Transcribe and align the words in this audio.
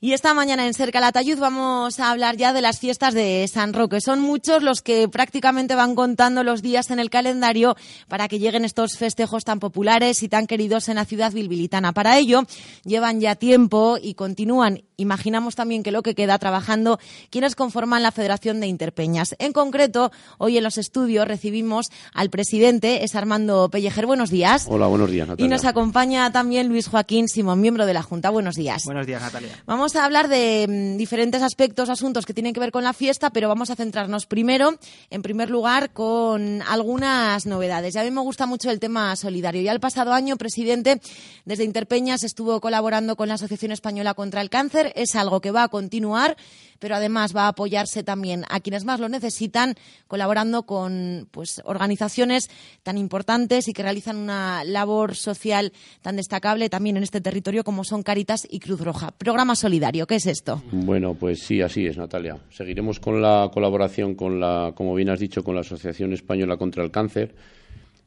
Y 0.00 0.12
esta 0.12 0.32
mañana 0.32 0.64
en 0.64 0.74
Cerca 0.74 1.00
Latayud 1.00 1.40
vamos 1.40 1.98
a 1.98 2.12
hablar 2.12 2.36
ya 2.36 2.52
de 2.52 2.60
las 2.60 2.78
fiestas 2.78 3.14
de 3.14 3.44
San 3.52 3.72
Roque. 3.72 4.00
Son 4.00 4.20
muchos 4.20 4.62
los 4.62 4.80
que 4.80 5.08
prácticamente 5.08 5.74
van 5.74 5.96
contando 5.96 6.44
los 6.44 6.62
días 6.62 6.92
en 6.92 7.00
el 7.00 7.10
calendario 7.10 7.74
para 8.06 8.28
que 8.28 8.38
lleguen 8.38 8.64
estos 8.64 8.96
festejos 8.96 9.42
tan 9.42 9.58
populares 9.58 10.22
y 10.22 10.28
tan 10.28 10.46
queridos 10.46 10.88
en 10.88 10.94
la 10.94 11.04
ciudad 11.04 11.32
bilbilitana. 11.32 11.92
Para 11.92 12.16
ello 12.16 12.44
llevan 12.84 13.20
ya 13.20 13.34
tiempo 13.34 13.98
y 14.00 14.14
continúan, 14.14 14.84
imaginamos 14.96 15.56
también 15.56 15.82
que 15.82 15.90
lo 15.90 16.02
que 16.02 16.14
queda 16.14 16.38
trabajando 16.38 17.00
quienes 17.30 17.56
conforman 17.56 18.04
la 18.04 18.12
Federación 18.12 18.60
de 18.60 18.68
Interpeñas. 18.68 19.34
En 19.40 19.52
concreto, 19.52 20.12
hoy 20.38 20.58
en 20.58 20.62
los 20.62 20.78
estudios 20.78 21.26
recibimos 21.26 21.86
al 22.14 22.30
presidente, 22.30 23.02
es 23.02 23.16
Armando 23.16 23.68
Pellejer. 23.68 24.06
Buenos 24.06 24.30
días. 24.30 24.66
Hola, 24.68 24.86
buenos 24.86 25.10
días, 25.10 25.26
Natalia. 25.26 25.44
Y 25.44 25.48
nos 25.48 25.64
acompaña 25.64 26.30
también 26.30 26.68
Luis 26.68 26.86
Joaquín 26.86 27.26
Simón, 27.26 27.60
miembro 27.60 27.84
de 27.84 27.94
la 27.94 28.04
Junta. 28.04 28.30
Buenos 28.30 28.54
días. 28.54 28.84
Buenos 28.84 29.04
días, 29.04 29.20
Natalia. 29.20 29.60
Vamos 29.66 29.87
Vamos 29.88 30.02
a 30.02 30.04
hablar 30.04 30.28
de 30.28 30.66
mm, 30.68 30.98
diferentes 30.98 31.40
aspectos, 31.40 31.88
asuntos 31.88 32.26
que 32.26 32.34
tienen 32.34 32.52
que 32.52 32.60
ver 32.60 32.72
con 32.72 32.84
la 32.84 32.92
fiesta, 32.92 33.30
pero 33.30 33.48
vamos 33.48 33.70
a 33.70 33.74
centrarnos 33.74 34.26
primero, 34.26 34.78
en 35.08 35.22
primer 35.22 35.48
lugar, 35.48 35.94
con 35.94 36.60
algunas 36.60 37.46
novedades. 37.46 37.94
Y 37.94 37.98
a 37.98 38.04
mí 38.04 38.10
me 38.10 38.20
gusta 38.20 38.44
mucho 38.44 38.70
el 38.70 38.80
tema 38.80 39.16
solidario. 39.16 39.62
Ya 39.62 39.72
el 39.72 39.80
pasado 39.80 40.12
año, 40.12 40.36
presidente, 40.36 41.00
desde 41.46 41.64
Interpeñas 41.64 42.22
estuvo 42.22 42.60
colaborando 42.60 43.16
con 43.16 43.28
la 43.28 43.34
Asociación 43.36 43.72
Española 43.72 44.12
contra 44.12 44.42
el 44.42 44.50
Cáncer. 44.50 44.92
Es 44.94 45.16
algo 45.16 45.40
que 45.40 45.52
va 45.52 45.62
a 45.62 45.68
continuar 45.68 46.36
pero 46.78 46.96
además 46.96 47.34
va 47.34 47.44
a 47.44 47.48
apoyarse 47.48 48.02
también 48.02 48.44
a 48.48 48.60
quienes 48.60 48.84
más 48.84 49.00
lo 49.00 49.08
necesitan, 49.08 49.74
colaborando 50.06 50.64
con 50.64 51.28
pues, 51.30 51.60
organizaciones 51.64 52.50
tan 52.82 52.98
importantes 52.98 53.68
y 53.68 53.72
que 53.72 53.82
realizan 53.82 54.16
una 54.16 54.64
labor 54.64 55.16
social 55.16 55.72
tan 56.02 56.16
destacable 56.16 56.68
también 56.68 56.96
en 56.96 57.02
este 57.02 57.20
territorio 57.20 57.64
como 57.64 57.84
son 57.84 58.02
Caritas 58.02 58.46
y 58.48 58.60
Cruz 58.60 58.80
Roja. 58.80 59.10
Programa 59.12 59.56
solidario, 59.56 59.77
¿qué 60.06 60.16
es 60.16 60.26
esto? 60.26 60.62
Bueno, 60.72 61.14
pues 61.14 61.40
sí, 61.40 61.60
así 61.60 61.86
es, 61.86 61.96
Natalia. 61.96 62.36
Seguiremos 62.50 63.00
con 63.00 63.20
la 63.20 63.50
colaboración 63.52 64.14
con 64.14 64.40
la, 64.40 64.72
como 64.74 64.94
bien 64.94 65.10
has 65.10 65.20
dicho, 65.20 65.42
con 65.42 65.54
la 65.54 65.60
Asociación 65.62 66.12
Española 66.12 66.56
contra 66.56 66.84
el 66.84 66.90
Cáncer. 66.90 67.34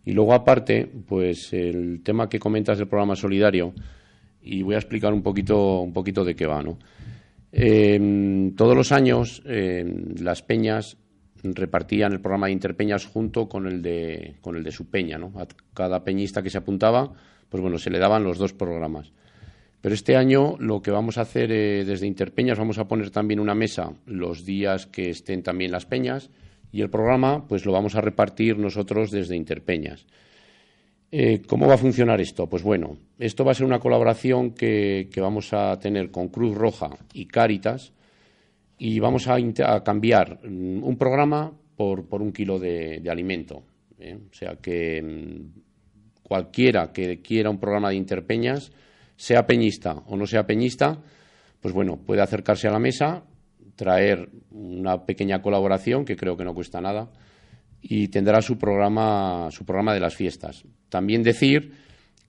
Y 0.05 0.13
luego, 0.13 0.33
aparte, 0.33 0.89
pues 1.07 1.53
el 1.53 2.01
tema 2.03 2.27
que 2.27 2.39
comentas 2.39 2.77
del 2.77 2.87
programa 2.87 3.15
solidario, 3.15 3.73
y 4.41 4.63
voy 4.63 4.75
a 4.75 4.79
explicar 4.79 5.13
un 5.13 5.21
poquito, 5.21 5.81
un 5.81 5.93
poquito 5.93 6.23
de 6.23 6.35
qué 6.35 6.47
va, 6.47 6.63
¿no? 6.63 6.77
Eh, 7.51 8.51
todos 8.55 8.75
los 8.75 8.91
años 8.91 9.43
las 9.45 10.41
peñas 10.41 10.97
repartían 11.43 12.13
el 12.13 12.21
programa 12.21 12.47
de 12.47 12.53
Interpeñas 12.53 13.05
junto 13.05 13.47
con 13.47 13.67
el 13.67 13.81
de, 13.81 14.35
con 14.41 14.55
el 14.55 14.63
de 14.63 14.71
su 14.71 14.89
peña. 14.89 15.17
¿no? 15.17 15.33
A 15.37 15.47
cada 15.73 16.03
peñista 16.03 16.41
que 16.41 16.49
se 16.49 16.57
apuntaba, 16.57 17.11
pues 17.49 17.61
bueno, 17.61 17.77
se 17.77 17.89
le 17.89 17.99
daban 17.99 18.23
los 18.23 18.37
dos 18.37 18.53
programas. 18.53 19.11
Pero 19.81 19.95
este 19.95 20.15
año 20.15 20.55
lo 20.59 20.81
que 20.81 20.91
vamos 20.91 21.17
a 21.17 21.21
hacer 21.21 21.51
eh, 21.51 21.83
desde 21.83 22.07
Interpeñas, 22.07 22.59
vamos 22.59 22.77
a 22.77 22.87
poner 22.87 23.09
también 23.09 23.39
una 23.39 23.55
mesa 23.55 23.93
los 24.05 24.45
días 24.45 24.85
que 24.85 25.09
estén 25.09 25.41
también 25.41 25.71
las 25.71 25.85
peñas 25.85 26.29
y 26.71 26.81
el 26.81 26.89
programa 26.89 27.47
pues 27.47 27.65
lo 27.65 27.71
vamos 27.71 27.95
a 27.95 28.01
repartir 28.01 28.57
nosotros 28.57 29.11
desde 29.11 29.35
Interpeñas. 29.35 30.05
Eh, 31.13 31.41
¿Cómo 31.45 31.67
va 31.67 31.73
a 31.73 31.77
funcionar 31.77 32.21
esto? 32.21 32.47
Pues 32.47 32.63
bueno, 32.63 32.97
esto 33.19 33.43
va 33.43 33.51
a 33.51 33.55
ser 33.55 33.65
una 33.65 33.79
colaboración 33.79 34.51
que, 34.51 35.09
vamos 35.17 35.51
a 35.51 35.77
tener 35.77 36.09
con 36.09 36.29
Cruz 36.29 36.55
Roja 36.55 36.91
y 37.13 37.25
Cáritas 37.25 37.91
y 38.77 38.99
vamos 38.99 39.27
a, 39.27 39.37
cambiar 39.83 40.39
mm, 40.47 40.83
un 40.83 40.97
programa 40.97 41.51
por, 41.75 42.05
un 42.21 42.31
kilo 42.31 42.59
de, 42.59 43.03
alimento. 43.09 43.63
¿eh? 43.99 44.17
O 44.31 44.33
sea 44.33 44.55
que 44.55 45.01
mm, 45.01 45.59
cualquiera 46.23 46.93
que 46.93 47.21
quiera 47.21 47.49
un 47.49 47.59
programa 47.59 47.89
de 47.89 47.95
interpeñas, 47.95 48.71
sea 49.21 49.45
peñista 49.45 50.01
o 50.07 50.17
no 50.17 50.25
sea 50.25 50.47
peñista, 50.47 50.97
pues 51.61 51.75
bueno, 51.75 51.97
puede 51.97 52.23
acercarse 52.23 52.67
a 52.67 52.71
la 52.71 52.79
mesa, 52.79 53.23
traer 53.75 54.29
una 54.49 55.05
pequeña 55.05 55.43
colaboración 55.43 56.05
que 56.05 56.15
creo 56.15 56.35
que 56.35 56.43
no 56.43 56.55
cuesta 56.55 56.81
nada 56.81 57.11
y 57.83 58.07
tendrá 58.07 58.41
su 58.41 58.57
programa, 58.57 59.49
su 59.51 59.63
programa 59.63 59.93
de 59.93 59.99
las 59.99 60.15
fiestas. 60.15 60.63
También 60.89 61.21
decir 61.21 61.71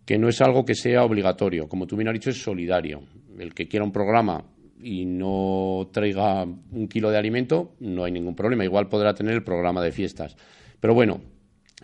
que 0.04 0.18
no 0.18 0.28
es 0.28 0.42
algo 0.42 0.66
que 0.66 0.74
sea 0.74 1.02
obligatorio, 1.02 1.66
como 1.66 1.86
tú 1.86 1.96
bien 1.96 2.08
has 2.08 2.14
dicho, 2.14 2.28
es 2.28 2.42
solidario. 2.42 3.04
El 3.38 3.54
que 3.54 3.68
quiera 3.68 3.86
un 3.86 3.92
programa 3.92 4.44
y 4.82 5.06
no 5.06 5.88
traiga 5.94 6.44
un 6.44 6.88
kilo 6.88 7.10
de 7.10 7.16
alimento, 7.16 7.74
no 7.80 8.04
hay 8.04 8.12
ningún 8.12 8.34
problema, 8.34 8.64
igual 8.64 8.90
podrá 8.90 9.14
tener 9.14 9.32
el 9.32 9.44
programa 9.44 9.82
de 9.82 9.92
fiestas. 9.92 10.36
Pero 10.78 10.92
bueno, 10.92 11.22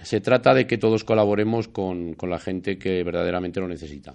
se 0.03 0.21
trata 0.21 0.53
de 0.53 0.67
que 0.67 0.77
todos 0.77 1.03
colaboremos 1.03 1.69
con, 1.69 2.13
con 2.13 2.29
la 2.29 2.39
gente 2.39 2.77
que 2.77 3.03
verdaderamente 3.03 3.59
lo 3.59 3.69
necesita. 3.69 4.15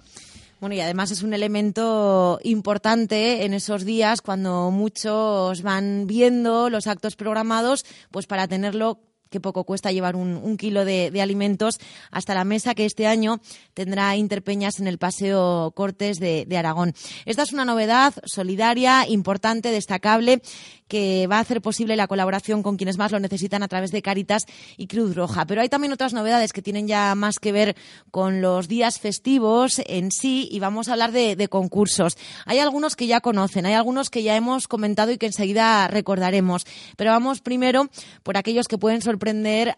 Bueno, 0.60 0.74
y 0.74 0.80
además 0.80 1.10
es 1.10 1.22
un 1.22 1.34
elemento 1.34 2.38
importante 2.42 3.44
en 3.44 3.54
esos 3.54 3.84
días 3.84 4.22
cuando 4.22 4.70
muchos 4.70 5.62
van 5.62 6.06
viendo 6.06 6.70
los 6.70 6.86
actos 6.86 7.16
programados, 7.16 7.84
pues 8.10 8.26
para 8.26 8.48
tenerlo 8.48 9.00
qué 9.34 9.40
poco 9.40 9.64
cuesta 9.64 9.90
llevar 9.90 10.14
un, 10.14 10.56
kilo 10.56 10.84
de, 10.84 11.10
alimentos 11.20 11.80
hasta 12.12 12.34
la 12.34 12.44
mesa 12.44 12.76
que 12.76 12.84
este 12.84 13.08
año 13.08 13.40
tendrá 13.74 14.14
Interpeñas 14.14 14.78
en 14.78 14.86
el 14.86 14.96
Paseo 14.96 15.72
Cortes 15.74 16.20
de, 16.20 16.44
de 16.46 16.56
Aragón. 16.56 16.94
Esta 17.26 17.42
es 17.42 17.52
una 17.52 17.64
novedad 17.64 18.14
solidaria, 18.26 19.08
importante, 19.08 19.72
destacable 19.72 20.40
que 20.88 21.26
va 21.26 21.38
a 21.38 21.40
hacer 21.40 21.60
posible 21.60 21.96
la 21.96 22.06
colaboración 22.06 22.62
con 22.62 22.76
quienes 22.76 22.98
más 22.98 23.10
lo 23.10 23.18
necesitan 23.18 23.62
a 23.62 23.68
través 23.68 23.90
de 23.90 24.02
Caritas 24.02 24.44
y 24.76 24.86
Cruz 24.86 25.16
Roja. 25.16 25.46
Pero 25.46 25.60
hay 25.60 25.68
también 25.68 25.92
otras 25.92 26.12
novedades 26.12 26.52
que 26.52 26.62
tienen 26.62 26.86
ya 26.86 27.14
más 27.14 27.40
que 27.40 27.50
ver 27.52 27.74
con 28.10 28.40
los 28.40 28.68
días 28.68 29.00
festivos 29.00 29.80
en 29.86 30.10
sí 30.12 30.48
y 30.52 30.60
vamos 30.60 30.88
a 30.88 30.92
hablar 30.92 31.10
de, 31.10 31.48
concursos. 31.48 32.16
Hay 32.46 32.58
algunos 32.58 32.96
que 32.96 33.06
ya 33.06 33.20
conocen, 33.20 33.66
hay 33.66 33.74
algunos 33.74 34.08
que 34.08 34.22
ya 34.22 34.34
hemos 34.36 34.66
comentado 34.66 35.10
y 35.10 35.18
que 35.18 35.26
enseguida 35.26 35.88
recordaremos. 35.88 36.64
Pero 36.96 37.10
vamos 37.10 37.40
primero 37.40 37.88
por 38.22 38.36
aquellos 38.36 38.66
que 38.66 38.78
pueden 38.78 39.02
sorprender 39.02 39.23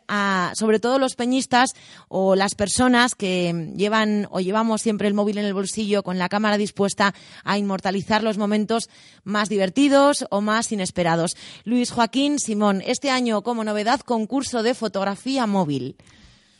a, 0.08 0.52
sobre 0.54 0.80
todo 0.80 0.98
los 0.98 1.14
peñistas 1.14 1.74
o 2.08 2.36
las 2.36 2.54
personas 2.54 3.14
que 3.14 3.72
llevan 3.76 4.28
o 4.30 4.40
llevamos 4.40 4.82
siempre 4.82 5.08
el 5.08 5.14
móvil 5.14 5.38
en 5.38 5.44
el 5.44 5.54
bolsillo 5.54 6.02
con 6.02 6.18
la 6.18 6.28
cámara 6.28 6.56
dispuesta 6.56 7.14
a 7.44 7.58
inmortalizar 7.58 8.22
los 8.22 8.38
momentos 8.38 8.88
más 9.24 9.48
divertidos 9.48 10.26
o 10.30 10.40
más 10.40 10.72
inesperados 10.72 11.36
Luis 11.64 11.90
Joaquín 11.90 12.38
Simón, 12.38 12.82
este 12.84 13.10
año 13.10 13.42
como 13.42 13.64
novedad 13.64 14.00
concurso 14.00 14.62
de 14.62 14.74
fotografía 14.74 15.46
móvil. 15.46 15.96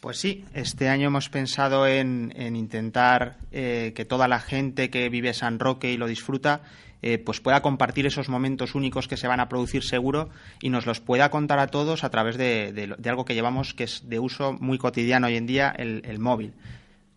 Pues 0.07 0.21
sí, 0.21 0.45
este 0.55 0.89
año 0.89 1.09
hemos 1.09 1.29
pensado 1.31 1.85
en, 1.89 2.33
intentar 2.39 3.39
eh, 3.51 3.93
que 3.97 4.05
toda 4.05 4.29
la 4.29 4.39
gente 4.39 4.89
que 4.89 5.09
vive 5.09 5.35
San 5.35 5.59
Roque 5.59 5.91
y 5.91 5.97
lo 5.97 6.07
disfruta 6.07 6.61
eh, 7.03 7.19
pues 7.19 7.41
pueda 7.41 7.61
compartir 7.61 8.07
esos 8.07 8.29
momentos 8.29 8.77
únicos 8.77 9.09
que 9.09 9.17
se 9.17 9.27
van 9.27 9.41
a 9.41 9.49
producir 9.49 9.83
seguro 9.83 10.31
y 10.63 10.71
nos 10.71 10.87
los 10.87 11.01
pueda 11.01 11.29
contar 11.31 11.59
a 11.59 11.67
todos 11.67 12.05
a 12.05 12.11
través 12.11 12.37
de, 12.37 12.95
algo 13.05 13.25
que 13.25 13.35
llevamos 13.35 13.75
que 13.75 13.83
es 13.83 14.09
de 14.09 14.21
uso 14.21 14.53
muy 14.53 14.79
cotidiano 14.79 15.27
hoy 15.27 15.35
en 15.35 15.47
día, 15.47 15.75
el, 15.77 16.21
móvil. 16.21 16.55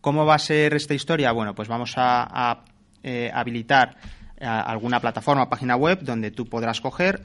¿Cómo 0.01 0.25
va 0.25 0.33
a 0.33 0.39
ser 0.39 0.73
esta 0.73 0.95
historia? 0.95 1.31
Bueno, 1.31 1.53
pues 1.53 1.67
vamos 1.67 1.93
a, 1.95 2.63
eh, 3.03 3.29
habilitar 3.31 3.97
alguna 4.39 4.99
plataforma 4.99 5.47
página 5.47 5.75
web 5.75 5.99
donde 6.01 6.31
tú 6.31 6.47
podrás 6.47 6.81
coger, 6.81 7.21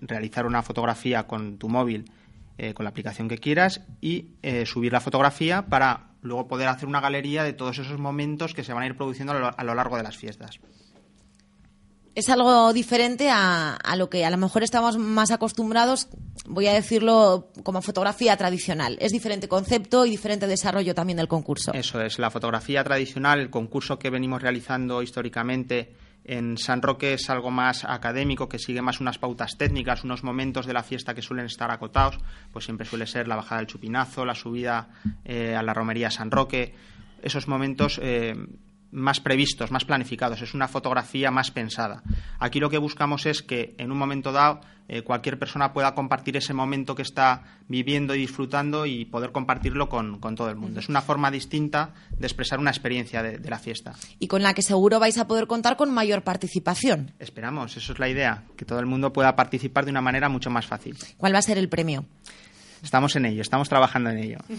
realizar 0.00 0.44
una 0.44 0.62
fotografía 0.62 1.24
con 1.28 1.56
tu 1.56 1.68
móvil, 1.68 2.06
eh, 2.56 2.72
con 2.72 2.84
la 2.84 2.90
aplicación 2.90 3.28
que 3.28 3.38
quieras 3.38 3.80
y 4.00 4.28
eh, 4.42 4.64
subir 4.64 4.92
la 4.92 5.00
fotografía 5.00 5.66
para 5.66 6.10
luego 6.22 6.46
poder 6.46 6.68
hacer 6.68 6.88
una 6.88 7.00
galería 7.00 7.42
de 7.42 7.52
todos 7.52 7.78
esos 7.78 7.98
momentos 7.98 8.54
que 8.54 8.62
se 8.62 8.72
van 8.72 8.84
a 8.84 8.86
ir 8.86 8.96
produciendo 8.96 9.32
a 9.32 9.64
lo, 9.64 9.74
largo 9.74 9.96
de 9.96 10.04
las 10.04 10.16
fiestas. 10.16 10.60
Es 12.14 12.28
algo 12.28 12.72
diferente 12.72 13.28
a, 13.28 13.74
a, 13.74 13.96
lo 13.96 14.08
que 14.08 14.24
a 14.24 14.30
lo 14.30 14.36
mejor 14.36 14.62
estamos 14.62 14.96
más 14.98 15.32
acostumbrados, 15.32 16.08
voy 16.46 16.68
a 16.68 16.72
decirlo 16.72 17.50
como 17.64 17.82
fotografía 17.82 18.36
tradicional. 18.36 18.96
Es 19.00 19.10
diferente 19.10 19.48
concepto 19.48 20.06
y 20.06 20.10
diferente 20.10 20.46
desarrollo 20.46 20.94
también 20.94 21.16
del 21.16 21.26
concurso. 21.26 21.72
Eso 21.72 22.00
es, 22.00 22.20
la 22.20 22.30
fotografía 22.30 22.84
tradicional, 22.84 23.40
el 23.40 23.50
concurso 23.50 23.98
que 23.98 24.10
venimos 24.10 24.40
realizando 24.40 25.02
históricamente 25.02 25.92
en 26.24 26.56
San 26.56 26.82
Roque 26.82 27.14
es 27.14 27.28
algo 27.30 27.50
más 27.50 27.84
académico, 27.84 28.48
que 28.48 28.58
sigue 28.58 28.82
más 28.82 29.00
unas 29.00 29.18
pautas 29.18 29.56
técnicas, 29.58 30.04
unos 30.04 30.24
momentos 30.24 30.66
de 30.66 30.72
la 30.72 30.82
fiesta 30.82 31.14
que 31.14 31.22
suelen 31.22 31.46
estar 31.46 31.70
acotados, 31.70 32.18
pues 32.52 32.64
siempre 32.64 32.86
suele 32.86 33.06
ser 33.06 33.28
la 33.28 33.36
bajada 33.36 33.60
del 33.60 33.66
chupinazo, 33.66 34.24
la 34.24 34.34
subida 34.34 34.88
eh, 35.24 35.54
a 35.54 35.62
la 35.62 35.74
romería 35.74 36.10
San 36.10 36.30
Roque, 36.30 36.74
esos 37.22 37.46
momentos 37.46 38.00
eh, 38.02 38.34
más 38.94 39.20
previstos, 39.20 39.70
más 39.70 39.84
planificados, 39.84 40.40
es 40.40 40.54
una 40.54 40.68
fotografía 40.68 41.30
más 41.30 41.50
pensada. 41.50 42.02
Aquí 42.38 42.60
lo 42.60 42.70
que 42.70 42.78
buscamos 42.78 43.26
es 43.26 43.42
que 43.42 43.74
en 43.78 43.90
un 43.90 43.98
momento 43.98 44.32
dado 44.32 44.60
eh, 44.86 45.02
cualquier 45.02 45.38
persona 45.38 45.72
pueda 45.72 45.94
compartir 45.94 46.36
ese 46.36 46.54
momento 46.54 46.94
que 46.94 47.02
está 47.02 47.42
viviendo 47.68 48.14
y 48.14 48.18
disfrutando 48.18 48.86
y 48.86 49.04
poder 49.06 49.32
compartirlo 49.32 49.88
con, 49.88 50.20
todo 50.20 50.48
el 50.48 50.56
mundo. 50.56 50.80
Es 50.80 50.88
una 50.88 51.00
forma 51.00 51.30
distinta 51.30 51.94
de 52.10 52.26
expresar 52.26 52.58
una 52.58 52.70
experiencia 52.70 53.22
de, 53.22 53.38
de, 53.38 53.50
la 53.50 53.58
fiesta. 53.58 53.94
Y 54.18 54.28
con 54.28 54.42
la 54.42 54.54
que 54.54 54.62
seguro 54.62 55.00
vais 55.00 55.18
a 55.18 55.26
poder 55.26 55.46
contar 55.46 55.76
con 55.76 55.92
mayor 55.92 56.22
participación. 56.22 57.12
Esperamos, 57.18 57.76
eso 57.76 57.92
es 57.94 57.98
la 57.98 58.08
idea, 58.08 58.44
que 58.56 58.64
todo 58.64 58.78
el 58.78 58.86
mundo 58.86 59.12
pueda 59.12 59.34
participar 59.34 59.86
de 59.86 59.90
una 59.90 60.02
manera 60.02 60.28
mucho 60.28 60.50
más 60.50 60.66
fácil. 60.66 60.96
¿Cuál 61.16 61.34
va 61.34 61.38
a 61.38 61.42
ser 61.42 61.58
el 61.58 61.68
premio? 61.68 62.04
Estamos 62.84 63.16
en 63.16 63.24
ello, 63.24 63.42
estamos 63.42 63.68
trabajando 63.68 64.10
en 64.10 64.18
ello. 64.18 64.38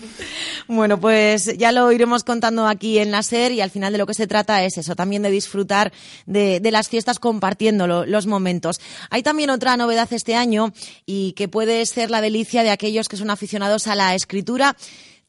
Bueno, 0.67 0.99
pues 0.99 1.55
ya 1.57 1.71
lo 1.71 1.91
iremos 1.91 2.23
contando 2.23 2.67
aquí 2.67 2.97
en 2.97 3.11
la 3.11 3.21
SER 3.21 3.51
y 3.51 3.61
al 3.61 3.69
final 3.69 3.91
de 3.91 3.99
lo 3.99 4.07
que 4.07 4.15
se 4.15 4.25
trata 4.25 4.63
es 4.63 4.79
eso, 4.79 4.95
también 4.95 5.21
de 5.21 5.29
disfrutar 5.29 5.93
de, 6.25 6.59
las 6.71 6.89
fiestas 6.89 7.19
compartiendo 7.19 7.85
los 7.85 8.25
momentos. 8.25 8.81
Hay 9.11 9.21
también 9.21 9.51
otra 9.51 9.77
novedad 9.77 10.11
este 10.11 10.35
año 10.35 10.73
y 11.05 11.33
que 11.33 11.47
puede 11.47 11.85
ser 11.85 12.09
la 12.09 12.21
delicia 12.21 12.63
de 12.63 12.71
aquellos 12.71 13.07
que 13.07 13.17
son 13.17 13.29
aficionados 13.29 13.85
a 13.85 13.93
la 13.93 14.15
escritura. 14.15 14.75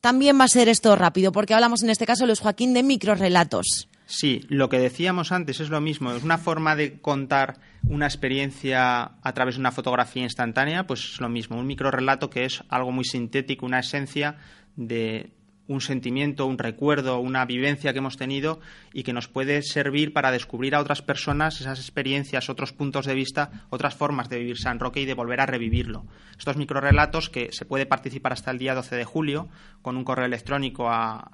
También 0.00 0.40
va 0.40 0.44
a 0.44 0.48
ser 0.48 0.69
esto 0.69 0.96
rápido, 0.96 1.32
porque 1.32 1.52
hablamos 1.52 1.82
en 1.82 1.90
este 1.90 2.06
caso, 2.06 2.25
Luis 2.25 2.40
Joaquín, 2.40 2.72
de 2.72 2.82
microrelatos. 2.82 3.88
Sí, 4.06 4.43
lo 4.48 4.69
que 4.69 4.78
decíamos 4.78 5.32
antes 5.32 5.60
es 5.60 5.69
lo 5.69 5.81
mismo, 5.81 6.12
es 6.12 6.22
una 6.22 6.38
forma 6.38 6.76
de 6.76 7.00
contar 7.00 7.58
una 7.88 8.06
experiencia 8.06 9.12
a 9.23 9.33
través 9.33 9.55
de 9.55 9.61
una 9.61 9.73
fotografía 9.73 10.23
instantánea, 10.23 10.87
pues 10.87 11.05
es 11.12 11.21
lo 11.21 11.29
mismo, 11.29 11.59
un 11.59 11.67
microrelato 11.67 12.31
que 12.31 12.44
es 12.44 12.62
algo 12.69 12.93
muy 12.93 13.05
sintético, 13.05 13.67
una 13.67 13.81
esencia 13.81 14.37
de 14.77 15.33
un 15.69 15.81
sentimiento, 15.81 16.47
un 16.47 16.59
recuerdo, 16.59 17.19
una 17.19 17.44
vivencia 17.44 17.93
que 17.93 17.99
hemos 17.99 18.17
tenido 18.17 18.61
y 18.93 19.03
que 19.03 19.12
nos 19.12 19.29
puede 19.29 19.62
servir 19.62 20.12
para 20.12 20.31
descubrir 20.31 20.75
a 20.75 20.81
otras 20.81 21.03
personas 21.03 21.61
esas 21.61 21.81
experiencias, 21.81 22.49
otros 22.49 22.73
puntos 22.73 23.06
de 23.06 23.15
vista, 23.15 23.67
otras 23.71 23.94
formas 23.94 24.29
de 24.29 24.39
vivir 24.39 24.59
San 24.59 24.79
Roque 24.79 25.00
y 25.00 25.06
de 25.06 25.15
volver 25.15 25.41
a 25.41 25.47
revivirlo. 25.47 26.06
Estos 26.39 26.56
microrelatos 26.56 27.31
que 27.31 27.49
se 27.53 27.65
puede 27.65 27.87
participar 27.87 28.32
hasta 28.32 28.50
el 28.50 28.59
día 28.59 28.75
12 28.75 28.97
de 28.97 29.05
julio 29.05 29.49
con 29.82 29.97
un 29.97 30.05
correo 30.05 30.27
electrónico 30.27 30.89
a, 30.89 31.31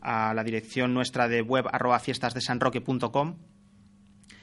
a 0.00 0.34
la 0.34 0.44
dirección 0.44 0.94
nuestra 0.94 1.28
de 1.28 1.42
web 1.42 1.66
arroba 1.70 1.98
fiestasdesanroque.com. 1.98 3.36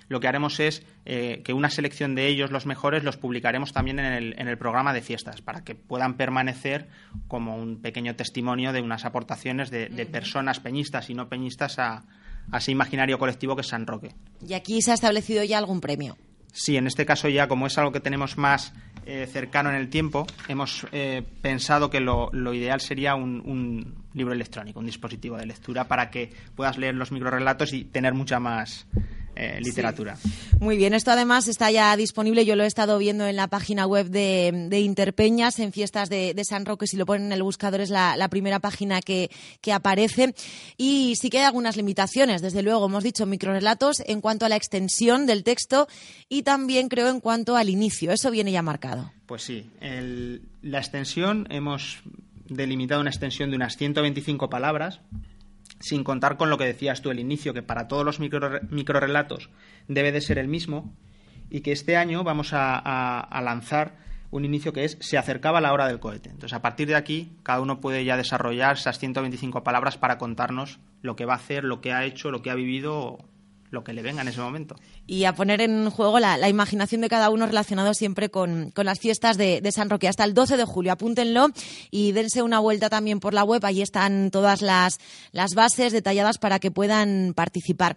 Lo 0.10 0.20
que 0.20 0.28
haremos 0.28 0.60
es 0.60 0.84
eh, 1.06 1.42
que 1.44 1.54
una 1.54 1.70
selección 1.70 2.16
de 2.16 2.28
ellos, 2.28 2.52
los 2.52 2.66
mejores, 2.66 3.04
los 3.04 3.18
publicaremos 3.18 3.72
también 3.72 4.00
en 4.00 4.06
el, 4.12 4.36
en 4.38 4.48
el 4.48 4.58
programa 4.58 4.94
de 4.94 5.02
fiestas, 5.02 5.42
para 5.42 5.64
que 5.64 5.76
puedan 5.76 6.16
permanecer 6.16 6.90
como 7.28 7.56
un 7.56 7.82
pequeño 7.82 8.16
testimonio 8.16 8.74
de 8.74 8.82
unas 8.82 9.06
aportaciones 9.06 9.70
de, 9.72 9.88
personas 10.12 10.60
peñistas 10.60 11.10
y 11.10 11.14
no 11.14 11.30
peñistas 11.30 11.80
a, 11.80 12.04
a 12.52 12.58
ese 12.58 12.72
imaginario 12.72 13.20
colectivo 13.20 13.56
que 13.56 13.62
es 13.62 13.68
San 13.68 13.86
Roque. 13.86 14.16
¿Y 14.46 14.54
aquí 14.54 14.82
se 14.82 14.92
ha 14.92 14.96
establecido 14.96 15.44
ya 15.44 15.58
algún 15.58 15.80
premio? 15.80 16.18
Sí, 16.52 16.78
en 16.78 16.88
este 16.88 17.06
caso 17.06 17.30
ya, 17.30 17.48
como 17.48 17.68
es 17.68 17.78
algo 17.78 17.92
que 17.92 18.00
tenemos 18.00 18.38
más 18.38 18.74
eh, 19.06 19.28
cercano 19.32 19.70
en 19.70 19.76
el 19.76 19.90
tiempo, 19.90 20.26
hemos 20.48 20.88
eh, 20.92 21.24
pensado 21.42 21.90
que 21.90 22.00
lo, 22.00 22.32
ideal 22.54 22.82
sería 22.82 23.16
un, 23.16 23.96
libro 24.14 24.34
electrónico, 24.34 24.80
un 24.80 24.86
dispositivo 24.86 25.38
de 25.38 25.46
lectura 25.46 25.88
para 25.88 26.10
que 26.10 26.32
puedas 26.56 26.78
leer 26.78 26.96
los 26.96 27.12
microrelatos 27.12 27.74
y 27.74 27.86
tener 27.86 28.14
mucha 28.14 28.40
más 28.40 28.88
eh, 29.42 29.58
literatura. 29.62 30.18
Muy 30.60 30.76
bien, 30.76 30.94
esto 30.94 31.12
además 31.12 31.48
está 31.48 31.72
ya 31.72 31.96
disponible, 31.96 32.44
yo 32.44 32.58
lo 32.58 32.66
he 32.66 32.68
estado 32.68 32.98
viendo 32.98 33.26
en 33.26 33.38
la 33.38 33.48
página 33.48 33.88
web 33.88 34.10
de, 34.10 34.80
Interpeñas, 34.80 35.60
en 35.60 35.72
fiestas 35.72 36.10
de, 36.10 36.36
San 36.44 36.66
Roque, 36.66 36.88
si 36.88 36.98
lo 36.98 37.06
ponen 37.06 37.28
en 37.28 37.32
el 37.32 37.44
buscador 37.44 37.80
es 37.80 37.90
la, 37.90 38.28
primera 38.30 38.60
página 38.60 39.00
que, 39.00 39.30
aparece. 39.72 40.36
Y 40.76 41.14
sí 41.16 41.30
que 41.30 41.40
hay 41.40 41.46
algunas 41.46 41.78
limitaciones, 41.78 42.42
desde 42.42 42.64
luego, 42.64 42.88
hemos 42.88 43.02
dicho 43.02 43.26
microrelatos 43.26 44.02
en 44.06 44.20
cuanto 44.20 44.46
a 44.46 44.50
la 44.50 44.58
extensión 44.58 45.26
del 45.26 45.46
texto 45.46 45.88
y 46.28 46.44
también 46.44 46.90
creo 46.90 47.08
en 47.08 47.22
cuanto 47.22 47.56
al 47.56 47.70
inicio, 47.70 48.12
eso 48.12 48.32
viene 48.32 48.52
ya 48.52 48.62
marcado. 48.62 49.14
Pues 49.26 49.44
sí, 49.44 49.70
la 50.62 50.80
extensión, 50.80 51.48
hemos 51.50 52.00
delimitado 52.50 53.00
una 53.00 53.10
extensión 53.10 53.52
de 53.52 53.56
unas 53.56 53.78
125 53.78 54.50
palabras 54.50 55.00
sin 55.80 56.04
contar 56.04 56.38
con 56.38 56.50
lo 56.50 56.58
que 56.58 56.66
decías 56.66 57.02
tú 57.02 57.10
al 57.10 57.20
inicio, 57.20 57.54
que 57.54 57.64
para 57.64 57.88
todos 57.88 58.06
los 58.06 58.20
micro, 58.20 58.60
microrelatos 58.70 59.50
debe 59.88 60.12
de 60.12 60.22
ser 60.22 60.38
el 60.38 60.48
mismo, 60.48 60.94
y 61.50 61.62
que 61.62 61.72
este 61.72 61.98
año 61.98 62.24
vamos 62.24 62.52
a, 62.54 63.28
lanzar 63.44 63.98
un 64.32 64.46
inicio 64.46 64.74
que 64.74 64.84
es 64.84 64.98
se 65.00 65.18
acercaba 65.18 65.62
la 65.62 65.74
hora 65.74 65.88
del 65.88 66.00
cohete. 66.00 66.30
Entonces, 66.30 66.54
a 66.54 66.62
partir 66.62 66.88
de 66.88 66.96
aquí, 66.96 67.32
cada 67.44 67.62
uno 67.62 67.80
puede 67.80 68.06
ya 68.06 68.18
desarrollar 68.18 68.78
esas 68.78 69.00
125 69.00 69.64
palabras 69.64 69.98
para 69.98 70.20
contarnos 70.20 70.80
lo 71.02 71.16
que 71.16 71.26
va 71.26 71.34
a 71.34 71.38
hacer, 71.38 71.64
lo 71.64 71.82
que 71.82 71.94
ha 71.94 72.06
hecho, 72.06 72.30
lo 72.30 72.42
que 72.44 72.52
ha 72.52 72.56
vivido 72.56 73.26
lo 73.72 73.84
que 73.84 73.94
le 73.94 74.02
venga 74.02 74.22
en 74.22 74.28
ese 74.28 74.42
momento. 74.42 74.76
Y 75.06 75.26
a 75.26 75.34
poner 75.34 75.62
en 75.62 75.90
juego 75.90 76.20
la, 76.20 76.50
imaginación 76.50 77.02
de 77.02 77.10
cada 77.10 77.30
uno 77.30 77.46
relacionado 77.46 77.94
siempre 77.94 78.30
con, 78.30 78.72
las 78.76 79.00
fiestas 79.00 79.38
de, 79.38 79.68
San 79.72 79.90
Roque. 79.90 80.08
Hasta 80.08 80.24
el 80.24 80.34
12 80.34 80.58
de 80.58 80.66
julio, 80.66 80.92
apúntenlo 80.92 81.48
y 81.92 82.12
dense 82.12 82.42
una 82.42 82.60
vuelta 82.60 82.90
también 82.90 83.20
por 83.20 83.34
la 83.34 83.44
web. 83.44 83.64
Allí 83.66 83.82
están 83.82 84.32
todas 84.32 84.62
las, 84.62 85.00
las 85.32 85.54
bases 85.54 85.94
detalladas 85.94 86.38
para 86.38 86.60
que 86.60 86.72
puedan 86.72 87.34
participar. 87.36 87.96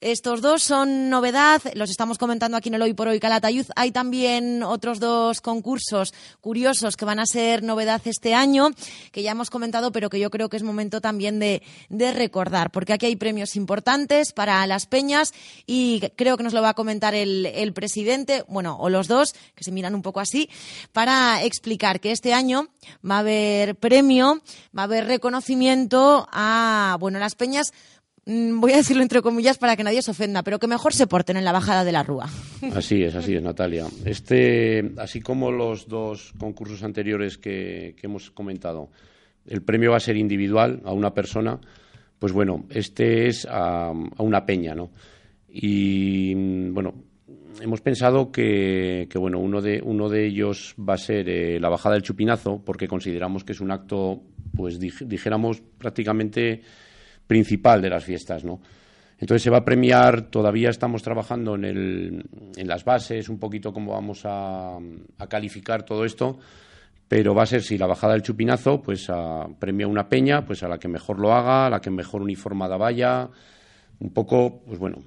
Estos 0.00 0.40
dos 0.40 0.62
son 0.62 1.08
novedad, 1.08 1.62
los 1.74 1.88
estamos 1.88 2.18
comentando 2.18 2.56
aquí 2.56 2.68
en 2.68 2.74
el 2.74 2.82
Hoy 2.82 2.94
por 2.94 3.08
Hoy 3.08 3.20
Calatayud. 3.20 3.66
Hay 3.76 3.90
también 3.90 4.62
otros 4.62 4.98
dos 5.00 5.40
concursos 5.40 6.12
curiosos 6.40 6.96
que 6.96 7.04
van 7.04 7.20
a 7.20 7.26
ser 7.26 7.62
novedad 7.62 8.02
este 8.04 8.34
año, 8.34 8.70
que 9.12 9.22
ya 9.22 9.30
hemos 9.30 9.50
comentado, 9.50 9.92
pero 9.92 10.10
que 10.10 10.18
yo 10.18 10.30
creo 10.30 10.48
que 10.48 10.56
es 10.56 10.62
momento 10.62 11.00
también 11.00 11.38
de, 11.38 11.62
recordar, 11.90 12.70
porque 12.70 12.92
aquí 12.92 13.06
hay 13.06 13.16
premios 13.16 13.56
importantes 13.56 14.32
para 14.32 14.66
las 14.66 14.86
peñas 14.86 15.32
y 15.66 16.00
creo 16.16 16.36
que 16.36 16.42
nos 16.42 16.52
lo 16.52 16.60
va 16.60 16.70
a 16.70 16.74
comentar 16.74 17.14
el, 17.14 17.46
el 17.46 17.72
presidente, 17.72 18.44
bueno, 18.48 18.76
o 18.78 18.90
los 18.90 19.08
dos, 19.08 19.34
que 19.54 19.64
se 19.64 19.72
miran 19.72 19.94
un 19.94 20.02
poco 20.02 20.20
así, 20.20 20.50
para 20.92 21.42
explicar 21.44 22.00
que 22.00 22.12
este 22.12 22.34
año 22.34 22.68
va 23.08 23.16
a 23.16 23.20
haber 23.20 23.76
premio, 23.76 24.42
va 24.76 24.82
a 24.82 24.84
haber 24.84 25.06
reconocimiento 25.06 26.28
a, 26.30 26.96
bueno, 27.00 27.18
las 27.18 27.34
peñas 27.34 27.72
voy 28.26 28.72
a 28.72 28.76
decirlo 28.76 29.02
entre 29.02 29.22
comillas 29.22 29.58
para 29.58 29.76
que 29.76 29.84
nadie 29.84 30.02
se 30.02 30.10
ofenda, 30.10 30.42
pero 30.42 30.58
que 30.58 30.66
mejor 30.66 30.94
se 30.94 31.06
porten 31.06 31.36
en 31.36 31.44
la 31.44 31.52
bajada 31.52 31.84
de 31.84 31.92
la 31.92 32.02
Rúa. 32.02 32.28
Así 32.74 33.02
es, 33.02 33.14
así 33.14 33.34
es, 33.34 33.42
Natalia. 33.42 33.86
Este, 34.04 34.92
así 34.96 35.20
como 35.20 35.50
los 35.50 35.88
dos 35.88 36.32
concursos 36.38 36.82
anteriores 36.82 37.36
que, 37.36 37.94
hemos 38.02 38.30
comentado, 38.30 38.90
el 39.46 39.62
premio 39.62 39.90
va 39.90 39.98
a 39.98 40.00
ser 40.00 40.16
individual 40.16 40.80
a 40.84 40.92
una 40.92 41.12
persona, 41.12 41.60
pues 42.18 42.32
bueno, 42.32 42.64
este 42.70 43.28
es 43.28 43.46
a, 43.50 43.92
una 44.18 44.46
peña, 44.46 44.74
¿no? 44.74 44.90
Y 45.48 46.34
bueno, 46.70 46.94
hemos 47.60 47.80
pensado 47.82 48.32
que, 48.32 49.06
bueno, 49.14 49.38
uno 49.38 49.60
de, 49.60 49.82
uno 49.84 50.08
de 50.08 50.26
ellos 50.26 50.74
va 50.78 50.94
a 50.94 50.98
ser 50.98 51.28
eh, 51.28 51.60
la 51.60 51.68
bajada 51.68 51.94
del 51.94 52.02
chupinazo, 52.02 52.62
porque 52.64 52.88
consideramos 52.88 53.44
que 53.44 53.52
es 53.52 53.60
un 53.60 53.70
acto, 53.70 54.22
pues 54.56 54.78
dijéramos, 54.80 55.60
prácticamente 55.78 56.62
principal 57.26 57.80
de 57.80 57.90
las 57.90 58.04
fiestas, 58.04 58.44
¿no? 58.44 58.60
Entonces 59.18 59.42
se 59.42 59.50
va 59.50 59.58
a 59.58 59.64
premiar, 59.64 60.22
todavía 60.22 60.70
estamos 60.70 61.02
trabajando 61.02 61.54
en, 61.54 61.64
el, 61.64 62.24
en 62.56 62.68
las 62.68 62.84
bases, 62.84 63.28
un 63.28 63.38
poquito 63.38 63.72
cómo 63.72 63.92
vamos 63.92 64.22
a, 64.24 64.78
calificar 65.28 65.84
todo 65.84 66.04
esto, 66.04 66.38
pero 67.08 67.34
va 67.34 67.44
a 67.44 67.46
ser, 67.46 67.62
si 67.62 67.78
la 67.78 67.86
bajada 67.86 68.14
del 68.14 68.22
chupinazo, 68.22 68.82
pues 68.82 69.08
a, 69.08 69.46
premia 69.58 69.86
una 69.86 70.08
peña, 70.08 70.44
pues 70.44 70.62
a 70.62 70.68
la 70.68 70.78
que 70.78 70.88
mejor 70.88 71.20
lo 71.20 71.32
haga, 71.32 71.66
a 71.66 71.70
la 71.70 71.80
que 71.80 71.90
mejor 71.90 72.22
uniformada 72.22 72.76
vaya, 72.76 73.30
un 74.00 74.12
poco, 74.12 74.62
pues 74.66 74.78
bueno, 74.78 74.98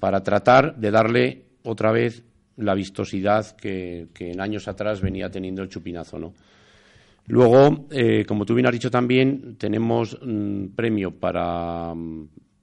para 0.00 0.22
tratar 0.22 0.76
de 0.76 0.90
darle 0.90 1.44
otra 1.64 1.92
vez 1.92 2.24
la 2.56 2.74
vistosidad 2.74 3.54
que, 3.56 4.08
que 4.14 4.32
en 4.32 4.40
años 4.40 4.68
atrás 4.68 5.00
venía 5.00 5.30
teniendo 5.30 5.62
el 5.62 5.68
chupinazo, 5.68 6.18
¿no? 6.18 6.34
Luego, 7.26 7.86
eh, 7.90 8.24
como 8.26 8.44
tú 8.44 8.54
bien 8.54 8.66
has 8.66 8.72
dicho 8.72 8.90
también, 8.90 9.56
tenemos 9.56 10.14
un 10.14 10.64
mm, 10.64 10.76
premio 10.76 11.10
para, 11.12 11.94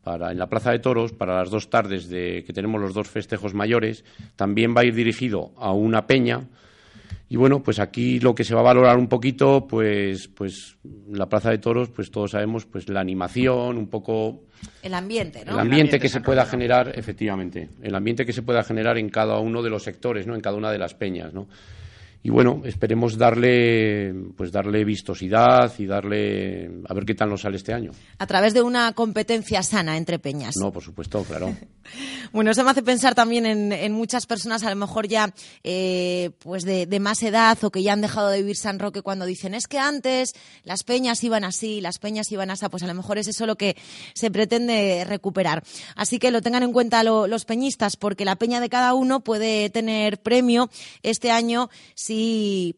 para, 0.03 0.31
en 0.31 0.37
la 0.37 0.47
Plaza 0.47 0.71
de 0.71 0.79
Toros, 0.79 1.13
para 1.13 1.35
las 1.35 1.49
dos 1.49 1.69
tardes 1.69 2.09
de, 2.09 2.43
que 2.45 2.53
tenemos 2.53 2.79
los 2.79 2.93
dos 2.93 3.09
festejos 3.09 3.53
mayores. 3.53 4.05
También 4.35 4.75
va 4.75 4.81
a 4.81 4.85
ir 4.85 4.93
dirigido 4.93 5.51
a 5.57 5.71
una 5.71 6.05
peña. 6.05 6.47
Y 7.27 7.37
bueno, 7.37 7.63
pues 7.63 7.79
aquí 7.79 8.19
lo 8.19 8.35
que 8.35 8.43
se 8.43 8.53
va 8.53 8.59
a 8.59 8.65
valorar 8.65 8.97
un 8.97 9.07
poquito, 9.07 9.65
pues, 9.65 10.27
pues 10.27 10.77
la 11.09 11.29
Plaza 11.29 11.49
de 11.49 11.57
Toros, 11.57 11.89
pues 11.89 12.11
todos 12.11 12.31
sabemos, 12.31 12.65
pues 12.65 12.89
la 12.89 12.99
animación, 12.99 13.77
un 13.77 13.87
poco 13.87 14.43
el 14.83 14.93
ambiente, 14.93 15.43
¿no? 15.45 15.53
El 15.53 15.59
ambiente, 15.59 15.99
que 15.99 16.09
se 16.09 16.21
pueda 16.21 16.45
generar, 16.45 16.91
efectivamente, 16.95 17.69
el 17.81 17.95
ambiente 17.95 18.25
que 18.25 18.33
se 18.33 18.41
pueda 18.41 18.63
generar 18.63 18.97
en 18.97 19.09
cada 19.09 19.39
uno 19.39 19.61
de 19.61 19.69
los 19.69 19.83
sectores, 19.83 20.27
¿no? 20.27 20.35
En 20.35 20.41
cada 20.41 20.55
una 20.55 20.71
de 20.71 20.77
las 20.77 20.93
peñas, 20.93 21.33
¿no? 21.33 21.47
Y 22.23 22.29
bueno, 22.29 22.61
esperemos 22.65 23.17
darle 23.17 24.13
pues 24.37 24.51
darle 24.51 24.85
vistosidad 24.85 25.73
y 25.79 25.87
darle 25.87 26.69
a 26.87 26.93
ver 26.93 27.03
qué 27.03 27.15
tal 27.15 27.29
nos 27.29 27.41
sale 27.41 27.57
este 27.57 27.73
año. 27.73 27.91
A 28.19 28.27
través 28.27 28.53
de 28.53 28.61
una 28.61 28.93
competencia 28.93 29.63
sana 29.63 29.97
entre 29.97 30.19
peñas. 30.19 30.55
No, 30.57 30.71
por 30.71 30.83
supuesto, 30.83 31.23
claro. 31.23 31.55
bueno, 32.31 32.51
eso 32.51 32.63
me 32.63 32.69
hace 32.69 32.83
pensar 32.83 33.15
también 33.15 33.45
en, 33.45 33.91
muchas 33.91 34.27
personas 34.27 34.63
a 34.63 34.69
lo 34.69 34.75
mejor 34.75 35.07
ya 35.07 35.33
eh, 35.63 36.29
pues 36.39 36.63
de, 36.63 36.87
más 36.99 37.23
edad 37.23 37.57
o 37.63 37.71
que 37.71 37.81
ya 37.81 37.93
han 37.93 38.01
dejado 38.01 38.29
de 38.29 38.37
vivir 38.37 38.55
San 38.55 38.77
Roque 38.77 39.01
cuando 39.01 39.25
dicen 39.25 39.55
es 39.55 39.67
que 39.67 39.79
antes 39.79 40.33
las 40.63 40.83
peñas 40.83 41.23
iban 41.23 41.43
así, 41.43 41.81
las 41.81 41.97
peñas 41.97 42.31
iban 42.31 42.51
así, 42.51 42.65
pues 42.69 42.83
a 42.83 42.87
lo 42.87 42.93
mejor 42.93 43.17
es 43.17 43.27
eso 43.27 43.47
lo 43.47 43.55
que 43.55 43.75
se 44.13 44.29
pretende 44.29 45.03
recuperar. 45.07 45.63
Así 45.95 46.19
que 46.19 46.29
lo 46.29 46.43
tengan 46.43 46.61
en 46.61 46.71
cuenta 46.71 47.03
los 47.03 47.45
peñistas 47.45 47.97
porque 47.97 48.25
la 48.25 48.35
peña 48.35 48.59
de 48.59 48.69
cada 48.69 48.93
uno 48.93 49.21
puede 49.21 49.71
tener 49.71 50.19
premio 50.19 50.69
este 51.01 51.31
año 51.31 51.69
si 51.95 52.10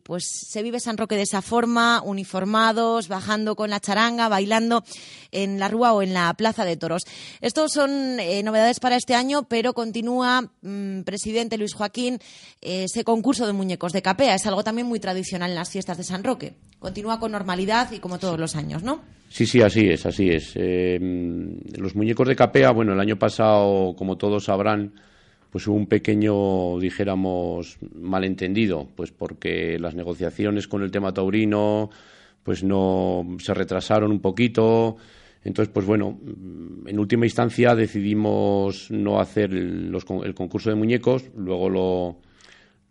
pues 0.03 0.23
se 0.49 0.63
vive 0.63 0.79
San 0.79 0.97
Roque 0.97 1.15
de 1.15 1.23
esa 1.23 1.41
forma, 1.41 2.01
uniformados, 2.03 3.07
bajando 3.07 3.55
con 3.55 3.69
la 3.69 3.79
charanga, 3.79 4.29
bailando 4.29 4.83
en 5.31 5.59
la 5.59 5.67
Rúa 5.67 5.93
o 5.93 6.01
en 6.01 6.13
la 6.13 6.33
Plaza 6.33 6.65
de 6.65 6.77
Toros. 6.77 7.03
Estos 7.41 7.71
son 7.71 8.19
eh, 8.19 8.43
novedades 8.43 8.79
para 8.79 8.95
este 8.95 9.15
año, 9.15 9.43
pero 9.43 9.73
continúa, 9.73 10.49
mm, 10.61 11.01
presidente 11.01 11.57
Luis 11.57 11.73
Joaquín, 11.73 12.19
eh, 12.61 12.85
ese 12.85 13.03
concurso 13.03 13.47
de 13.47 13.53
muñecos 13.53 13.93
de 13.93 14.01
capea. 14.01 14.35
Es 14.35 14.45
algo 14.45 14.63
también 14.63 14.87
muy 14.87 14.99
tradicional 14.99 15.51
en 15.51 15.55
las 15.55 15.69
fiestas 15.69 15.97
de 15.97 16.03
San 16.03 16.23
Roque. 16.23 16.53
Continúa 16.79 17.19
con 17.19 17.31
normalidad 17.31 17.91
y 17.91 17.99
como 17.99 18.19
todos 18.19 18.39
los 18.39 18.55
años, 18.55 18.83
¿no? 18.83 19.01
Sí, 19.29 19.47
sí, 19.47 19.61
así 19.61 19.89
es, 19.89 20.05
así 20.05 20.29
es. 20.29 20.51
Eh, 20.55 20.99
los 21.77 21.95
muñecos 21.95 22.27
de 22.27 22.35
capea, 22.35 22.71
bueno, 22.71 22.93
el 22.93 22.99
año 22.99 23.17
pasado, 23.17 23.95
como 23.97 24.17
todos 24.17 24.45
sabrán, 24.45 24.93
pues 25.53 25.67
hubo 25.67 25.75
un 25.75 25.85
pequeño, 25.85 26.79
dijéramos, 26.79 27.77
malentendido, 27.93 28.87
pues 28.95 29.11
porque 29.11 29.77
las 29.77 29.93
negociaciones 29.93 30.67
con 30.67 30.81
el 30.81 30.89
tema 30.89 31.13
taurino, 31.13 31.91
pues 32.41 32.63
no 32.63 33.23
se 33.37 33.53
retrasaron 33.53 34.09
un 34.09 34.19
poquito. 34.19 34.97
Entonces, 35.43 35.71
pues 35.71 35.85
bueno, 35.85 36.19
en 36.87 36.97
última 36.97 37.27
instancia 37.27 37.75
decidimos 37.75 38.89
no 38.89 39.19
hacer 39.19 39.53
el, 39.53 39.95
el 40.23 40.33
concurso 40.33 40.71
de 40.71 40.75
muñecos, 40.75 41.29
luego 41.37 41.69
lo, 41.69 42.17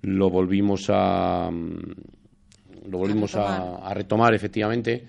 lo 0.02 0.31
volvimos 0.31 0.87
a 0.88 1.50
lo 1.50 2.99
volvimos 2.99 3.35
a 3.35 3.92
retomar. 3.92 4.35
efectivamente. 4.35 5.04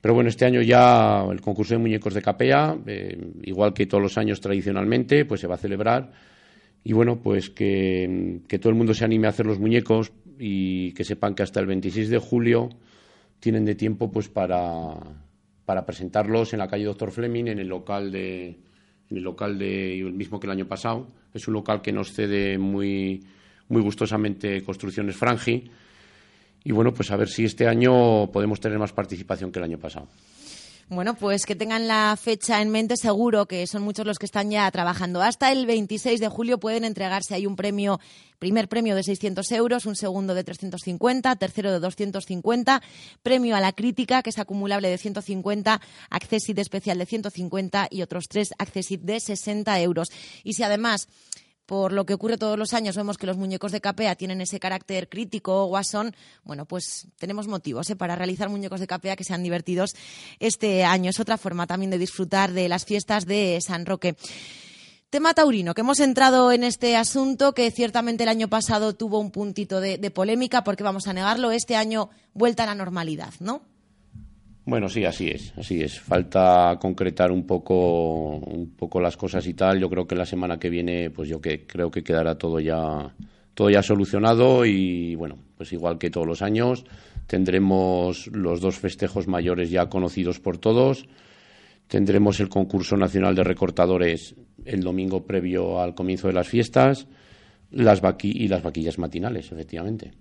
Pero 0.00 0.14
bueno, 0.14 0.30
este 0.30 0.46
año 0.46 0.62
ya 0.62 1.24
el 1.30 1.40
concurso 1.40 1.74
de 1.74 1.78
muñecos 1.78 2.12
de 2.12 2.22
Capea, 2.22 2.76
eh, 2.86 3.16
igual 3.44 3.72
que 3.72 3.86
todos 3.86 4.02
los 4.02 4.18
años 4.18 4.40
tradicionalmente, 4.40 5.24
pues 5.26 5.40
se 5.40 5.46
va 5.46 5.54
a 5.54 5.58
celebrar 5.58 6.10
y 6.84 6.92
bueno, 6.92 7.20
pues 7.20 7.50
que, 7.50 8.40
todo 8.60 8.70
el 8.70 8.76
mundo 8.76 8.94
se 8.94 9.04
anime 9.04 9.26
a 9.26 9.30
hacer 9.30 9.46
los 9.46 9.58
muñecos 9.58 10.12
y 10.38 10.92
que 10.92 11.04
sepan 11.04 11.34
que 11.34 11.42
hasta 11.42 11.60
el 11.60 11.66
26 11.66 12.08
de 12.08 12.18
julio 12.18 12.70
tienen 13.40 13.64
de 13.64 13.74
tiempo 13.74 14.10
pues 14.10 14.28
para, 14.28 14.94
para 15.64 15.84
presentarlos 15.84 16.52
en 16.52 16.60
la 16.60 16.68
calle 16.68 16.84
Doctor 16.84 17.10
Fleming, 17.10 17.48
en 17.48 17.58
el 17.58 17.68
local 17.68 18.10
de 18.10 18.58
en 19.10 19.16
el 19.16 19.22
local 19.22 19.58
de 19.58 20.00
el 20.00 20.12
mismo 20.12 20.38
que 20.38 20.46
el 20.46 20.52
año 20.52 20.66
pasado. 20.66 21.08
Es 21.32 21.48
un 21.48 21.54
local 21.54 21.80
que 21.80 21.92
nos 21.92 22.12
cede 22.12 22.58
muy, 22.58 23.24
muy 23.68 23.82
gustosamente 23.82 24.62
Construcciones 24.62 25.16
Frangi. 25.16 25.70
Y 26.64 26.72
bueno, 26.72 26.92
pues 26.92 27.10
a 27.10 27.16
ver 27.16 27.28
si 27.28 27.44
este 27.44 27.66
año 27.66 28.30
podemos 28.30 28.60
tener 28.60 28.78
más 28.78 28.92
participación 28.92 29.50
que 29.50 29.58
el 29.58 29.64
año 29.64 29.78
pasado. 29.78 30.08
Bueno, 30.90 31.14
pues 31.16 31.44
que 31.44 31.54
tengan 31.54 31.86
la 31.86 32.16
fecha 32.18 32.62
en 32.62 32.70
mente, 32.70 32.96
seguro 32.96 33.44
que 33.44 33.66
son 33.66 33.82
muchos 33.82 34.06
los 34.06 34.18
que 34.18 34.24
están 34.24 34.50
ya 34.50 34.70
trabajando. 34.70 35.20
Hasta 35.20 35.52
el 35.52 35.66
26 35.66 36.18
de 36.18 36.28
julio 36.28 36.58
pueden 36.58 36.82
entregarse. 36.82 37.34
Hay 37.34 37.44
un 37.44 37.56
premio, 37.56 38.00
primer 38.38 38.68
premio 38.68 38.96
de 38.96 39.02
600 39.02 39.52
euros, 39.52 39.84
un 39.84 39.96
segundo 39.96 40.32
de 40.32 40.44
350, 40.44 41.36
tercero 41.36 41.70
de 41.72 41.80
250, 41.80 42.82
premio 43.22 43.54
a 43.54 43.60
la 43.60 43.72
crítica, 43.72 44.22
que 44.22 44.30
es 44.30 44.38
acumulable 44.38 44.88
de 44.88 44.96
150, 44.96 45.78
accesit 46.08 46.58
especial 46.58 46.96
de 46.96 47.04
150 47.04 47.88
y 47.90 48.00
otros 48.00 48.26
tres 48.26 48.54
accesit 48.56 49.02
de 49.02 49.20
60 49.20 49.78
euros. 49.82 50.08
Y 50.42 50.54
si 50.54 50.62
además 50.62 51.06
por 51.68 51.92
lo 51.92 52.06
que 52.06 52.14
ocurre 52.14 52.38
todos 52.38 52.58
los 52.58 52.72
años, 52.72 52.96
vemos 52.96 53.18
que 53.18 53.26
los 53.26 53.36
muñecos 53.36 53.72
de 53.72 53.82
capea 53.82 54.16
tienen 54.16 54.40
ese 54.40 54.58
carácter 54.58 55.06
crítico 55.06 55.64
o 55.64 55.66
guasón, 55.66 56.16
bueno, 56.42 56.64
pues 56.64 57.08
tenemos 57.18 57.46
motivos 57.46 57.90
¿eh? 57.90 57.94
para 57.94 58.16
realizar 58.16 58.48
muñecos 58.48 58.80
de 58.80 58.86
capea 58.86 59.16
que 59.16 59.22
sean 59.22 59.42
divertidos 59.42 59.94
este 60.40 60.84
año. 60.84 61.10
Es 61.10 61.20
otra 61.20 61.36
forma 61.36 61.66
también 61.66 61.90
de 61.90 61.98
disfrutar 61.98 62.52
de 62.52 62.70
las 62.70 62.86
fiestas 62.86 63.26
de 63.26 63.58
San 63.60 63.84
Roque. 63.84 64.16
Tema 65.10 65.34
taurino, 65.34 65.74
que 65.74 65.82
hemos 65.82 66.00
entrado 66.00 66.52
en 66.52 66.64
este 66.64 66.96
asunto 66.96 67.52
que 67.52 67.70
ciertamente 67.70 68.22
el 68.22 68.30
año 68.30 68.48
pasado 68.48 68.94
tuvo 68.94 69.18
un 69.18 69.30
puntito 69.30 69.82
de, 69.82 69.98
de 69.98 70.10
polémica, 70.10 70.64
porque 70.64 70.84
vamos 70.84 71.06
a 71.06 71.12
negarlo, 71.12 71.50
este 71.50 71.76
año 71.76 72.08
vuelta 72.32 72.62
a 72.62 72.66
la 72.66 72.76
normalidad, 72.76 73.34
¿no? 73.40 73.60
Bueno, 74.68 74.90
sí, 74.90 75.02
así 75.06 75.28
es, 75.28 75.54
así 75.56 75.80
es. 75.80 75.98
Falta 75.98 76.76
concretar 76.78 77.32
un 77.32 77.46
poco, 77.46 78.36
un 78.36 78.74
poco 78.76 79.00
las 79.00 79.16
cosas 79.16 79.46
y 79.46 79.54
tal. 79.54 79.80
Yo 79.80 79.88
creo 79.88 80.06
que 80.06 80.14
la 80.14 80.26
semana 80.26 80.58
que 80.58 80.68
viene, 80.68 81.08
pues 81.08 81.26
yo 81.26 81.40
que 81.40 81.66
creo 81.66 81.90
que 81.90 82.04
quedará 82.04 82.36
todo 82.36 82.60
ya, 82.60 83.14
todo 83.54 83.70
ya 83.70 83.82
solucionado 83.82 84.66
y 84.66 85.14
bueno, 85.14 85.38
pues 85.56 85.72
igual 85.72 85.96
que 85.96 86.10
todos 86.10 86.26
los 86.26 86.42
años 86.42 86.84
tendremos 87.26 88.26
los 88.26 88.60
dos 88.60 88.78
festejos 88.78 89.26
mayores 89.26 89.70
ya 89.70 89.88
conocidos 89.88 90.38
por 90.38 90.58
todos. 90.58 91.06
Tendremos 91.86 92.38
el 92.40 92.50
concurso 92.50 92.94
nacional 92.98 93.34
de 93.34 93.44
recortadores 93.44 94.34
el 94.66 94.82
domingo 94.82 95.24
previo 95.24 95.80
al 95.80 95.94
comienzo 95.94 96.26
de 96.28 96.34
las 96.34 96.46
fiestas, 96.46 97.06
las 97.70 98.02
y 98.22 98.48
las 98.48 98.62
vaquillas 98.62 98.98
matinales, 98.98 99.50
efectivamente. 99.50 100.12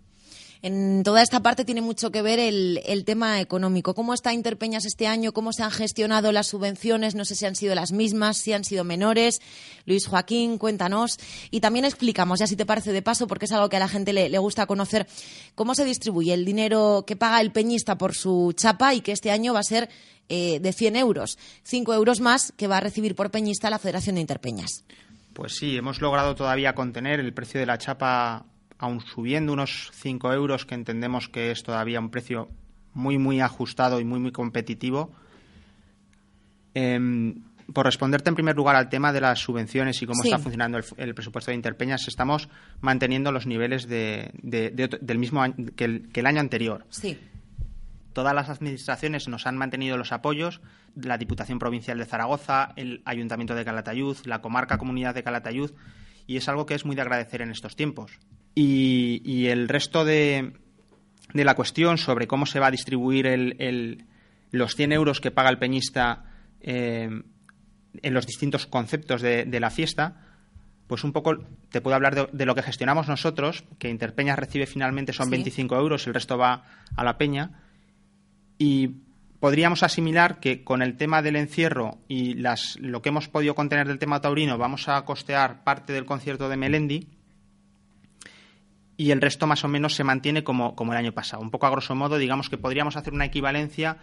En 0.62 1.04
toda 1.04 1.22
esta 1.22 1.42
parte 1.42 1.66
tiene 1.66 1.82
mucho 1.82 2.12
que 2.12 2.22
ver 2.22 2.40
el, 2.40 3.04
tema 3.06 3.40
económico. 3.42 3.94
¿Cómo 3.94 4.14
está 4.14 4.34
Interpeñas 4.34 4.86
este 4.86 5.08
año? 5.08 5.32
¿Cómo 5.32 5.54
se 5.54 5.64
han 5.64 5.72
gestionado 5.72 6.32
las 6.32 6.48
subvenciones? 6.48 7.16
No 7.16 7.26
sé 7.26 7.36
si 7.36 7.46
han 7.46 7.56
sido 7.56 7.76
las 7.76 7.92
mismas, 7.92 8.38
si 8.38 8.54
han 8.54 8.64
sido 8.64 8.84
menores. 8.84 9.40
Luis 9.86 10.08
Joaquín, 10.08 10.58
cuéntanos. 10.58 11.18
Y 11.52 11.60
también 11.60 11.86
explicamos, 11.86 12.40
ya 12.40 12.48
si 12.48 12.56
te 12.56 12.66
parece 12.66 12.92
de 12.92 13.02
paso, 13.02 13.28
porque 13.28 13.46
es 13.46 13.52
algo 13.52 13.70
que 13.70 13.78
a 13.78 13.80
la 13.80 13.88
gente 13.88 14.14
le, 14.14 14.38
gusta 14.40 14.66
conocer, 14.66 15.08
cómo 15.56 15.76
se 15.76 15.86
distribuye 15.86 16.34
el 16.34 16.46
dinero 16.46 17.04
que 17.06 17.16
paga 17.16 17.40
el 17.42 17.52
peñista 17.52 17.98
por 17.98 18.16
su 18.16 18.54
chapa 18.56 18.94
y 18.94 19.02
que 19.02 19.12
este 19.12 19.32
año 19.32 19.54
va 19.54 19.60
a 19.60 19.64
ser 19.64 19.90
eh, 20.30 20.60
de 20.60 20.74
100 20.74 20.96
euros. 20.96 21.38
5 21.64 21.94
euros 21.94 22.20
más 22.20 22.52
que 22.58 22.68
va 22.68 22.78
a 22.78 22.82
recibir 22.82 23.16
por 23.16 23.32
peñista 23.32 23.70
la 23.70 23.80
Federación 23.80 24.16
de 24.16 24.22
Interpeñas. 24.22 24.84
Pues 25.34 25.56
sí, 25.56 25.78
hemos 25.78 26.02
logrado 26.02 26.34
todavía 26.34 26.74
contener 26.74 27.20
el 27.20 27.32
precio 27.34 27.60
de 27.60 27.68
la 27.68 27.78
chapa 27.78 28.46
aun 28.80 29.02
subiendo 29.02 29.54
unos 29.54 29.92
5 29.94 30.34
euros, 30.34 30.66
que 30.66 30.76
entendemos 30.76 31.30
que 31.30 31.52
es 31.52 31.64
todavía 31.64 32.00
un 32.00 32.10
precio 32.10 32.50
muy, 32.94 33.18
muy 33.18 33.42
ajustado 33.42 34.00
y 34.00 34.06
muy, 34.06 34.20
muy 34.20 34.32
competitivo. 34.32 35.12
Em, 36.74 37.44
por 37.74 37.86
responderte 37.86 38.30
en 38.30 38.36
primer 38.36 38.56
lugar 38.56 38.76
al 38.76 38.90
tema 38.90 39.12
de 39.12 39.22
las 39.22 39.40
subvenciones 39.40 40.02
y 40.02 40.06
cómo 40.06 40.24
está 40.24 40.40
funcionando 40.40 40.80
el, 40.98 41.14
presupuesto 41.14 41.52
de 41.52 41.56
Interpeñas, 41.56 42.08
estamos 42.08 42.50
manteniendo 42.82 43.32
los 43.32 43.46
niveles 43.46 43.88
de, 43.88 44.32
del 44.42 45.18
mismo 45.18 45.42
año 45.42 45.56
que 45.76 45.86
el, 45.86 46.26
año 46.26 46.40
anterior. 46.40 46.86
Sí. 46.90 47.18
Todas 48.14 48.34
las 48.34 48.50
administraciones 48.50 49.28
nos 49.28 49.46
han 49.46 49.58
mantenido 49.58 49.98
los 49.98 50.12
apoyos, 50.12 50.62
la 50.96 51.18
Diputación 51.18 51.60
Provincial 51.60 51.98
de 51.98 52.06
Zaragoza, 52.06 52.74
el 52.76 53.02
Ayuntamiento 53.06 53.54
de 53.54 53.66
Calatayud, 53.66 54.18
la 54.26 54.42
Comarca 54.42 54.78
Comunidad 54.78 55.14
de 55.14 55.24
Calatayud, 55.24 55.72
y 56.26 56.38
es 56.38 56.48
algo 56.50 56.66
que 56.66 56.74
es 56.74 56.86
muy 56.86 56.96
de 56.96 57.02
agradecer 57.02 57.42
en 57.42 57.52
estos 57.52 57.76
tiempos. 57.76 58.18
Y, 58.60 59.46
el 59.46 59.70
resto 59.70 60.04
de, 60.04 60.54
de, 61.32 61.46
la 61.46 61.54
cuestión 61.54 62.00
sobre 62.00 62.26
cómo 62.26 62.48
se 62.48 62.60
va 62.60 62.68
a 62.68 62.72
distribuir 62.72 63.28
el, 63.28 64.06
los 64.50 64.76
100 64.76 64.94
euros 64.94 65.22
que 65.22 65.30
paga 65.30 65.52
el 65.52 65.60
peñista 65.60 66.24
eh, 66.62 67.22
en 68.02 68.14
los 68.16 68.26
distintos 68.26 68.66
conceptos 68.66 69.22
de, 69.22 69.60
la 69.60 69.70
fiesta, 69.70 70.26
pues 70.88 71.04
un 71.04 71.14
poco 71.14 71.38
te 71.70 71.82
puedo 71.82 71.96
hablar 71.96 72.32
de, 72.32 72.46
lo 72.48 72.56
que 72.56 72.64
gestionamos 72.64 73.08
nosotros, 73.08 73.64
que 73.78 73.90
Interpeñas 73.90 74.40
recibe 74.40 74.66
finalmente 74.66 75.14
son 75.14 75.30
25 75.30 75.76
euros, 75.76 76.08
el 76.08 76.16
resto 76.16 76.40
va 76.40 76.64
a 76.96 77.04
la 77.04 77.20
peña. 77.20 77.62
Y 78.58 78.88
podríamos 79.40 79.84
asimilar 79.84 80.40
que 80.40 80.64
con 80.64 80.82
el 80.82 80.98
tema 80.98 81.22
del 81.22 81.36
encierro 81.36 82.00
y 82.08 82.34
las, 82.34 82.76
lo 82.82 83.04
que 83.04 83.10
hemos 83.10 83.28
podido 83.28 83.54
contener 83.54 83.88
del 83.88 84.00
tema 84.00 84.20
taurino, 84.20 84.58
vamos 84.58 84.90
a 84.90 85.06
costear 85.06 85.64
parte 85.64 85.94
del 85.94 86.06
concierto 86.06 86.50
de 86.50 86.58
Melendi 86.58 87.17
y 88.98 89.12
el 89.12 89.22
resto 89.22 89.48
más 89.48 89.64
o 89.64 89.68
menos 89.68 89.94
se 89.96 90.04
mantiene 90.04 90.44
como, 90.44 90.76
como 90.76 90.92
el 90.92 90.98
año 90.98 91.14
pasado. 91.14 91.42
Un 91.42 91.52
poco 91.52 91.68
a 91.68 91.70
grosso 91.70 91.96
modo, 91.96 92.18
digamos 92.18 92.50
que 92.50 92.58
podríamos 92.58 92.98
hacer 92.98 93.14
una 93.14 93.26
equivalencia 93.26 93.98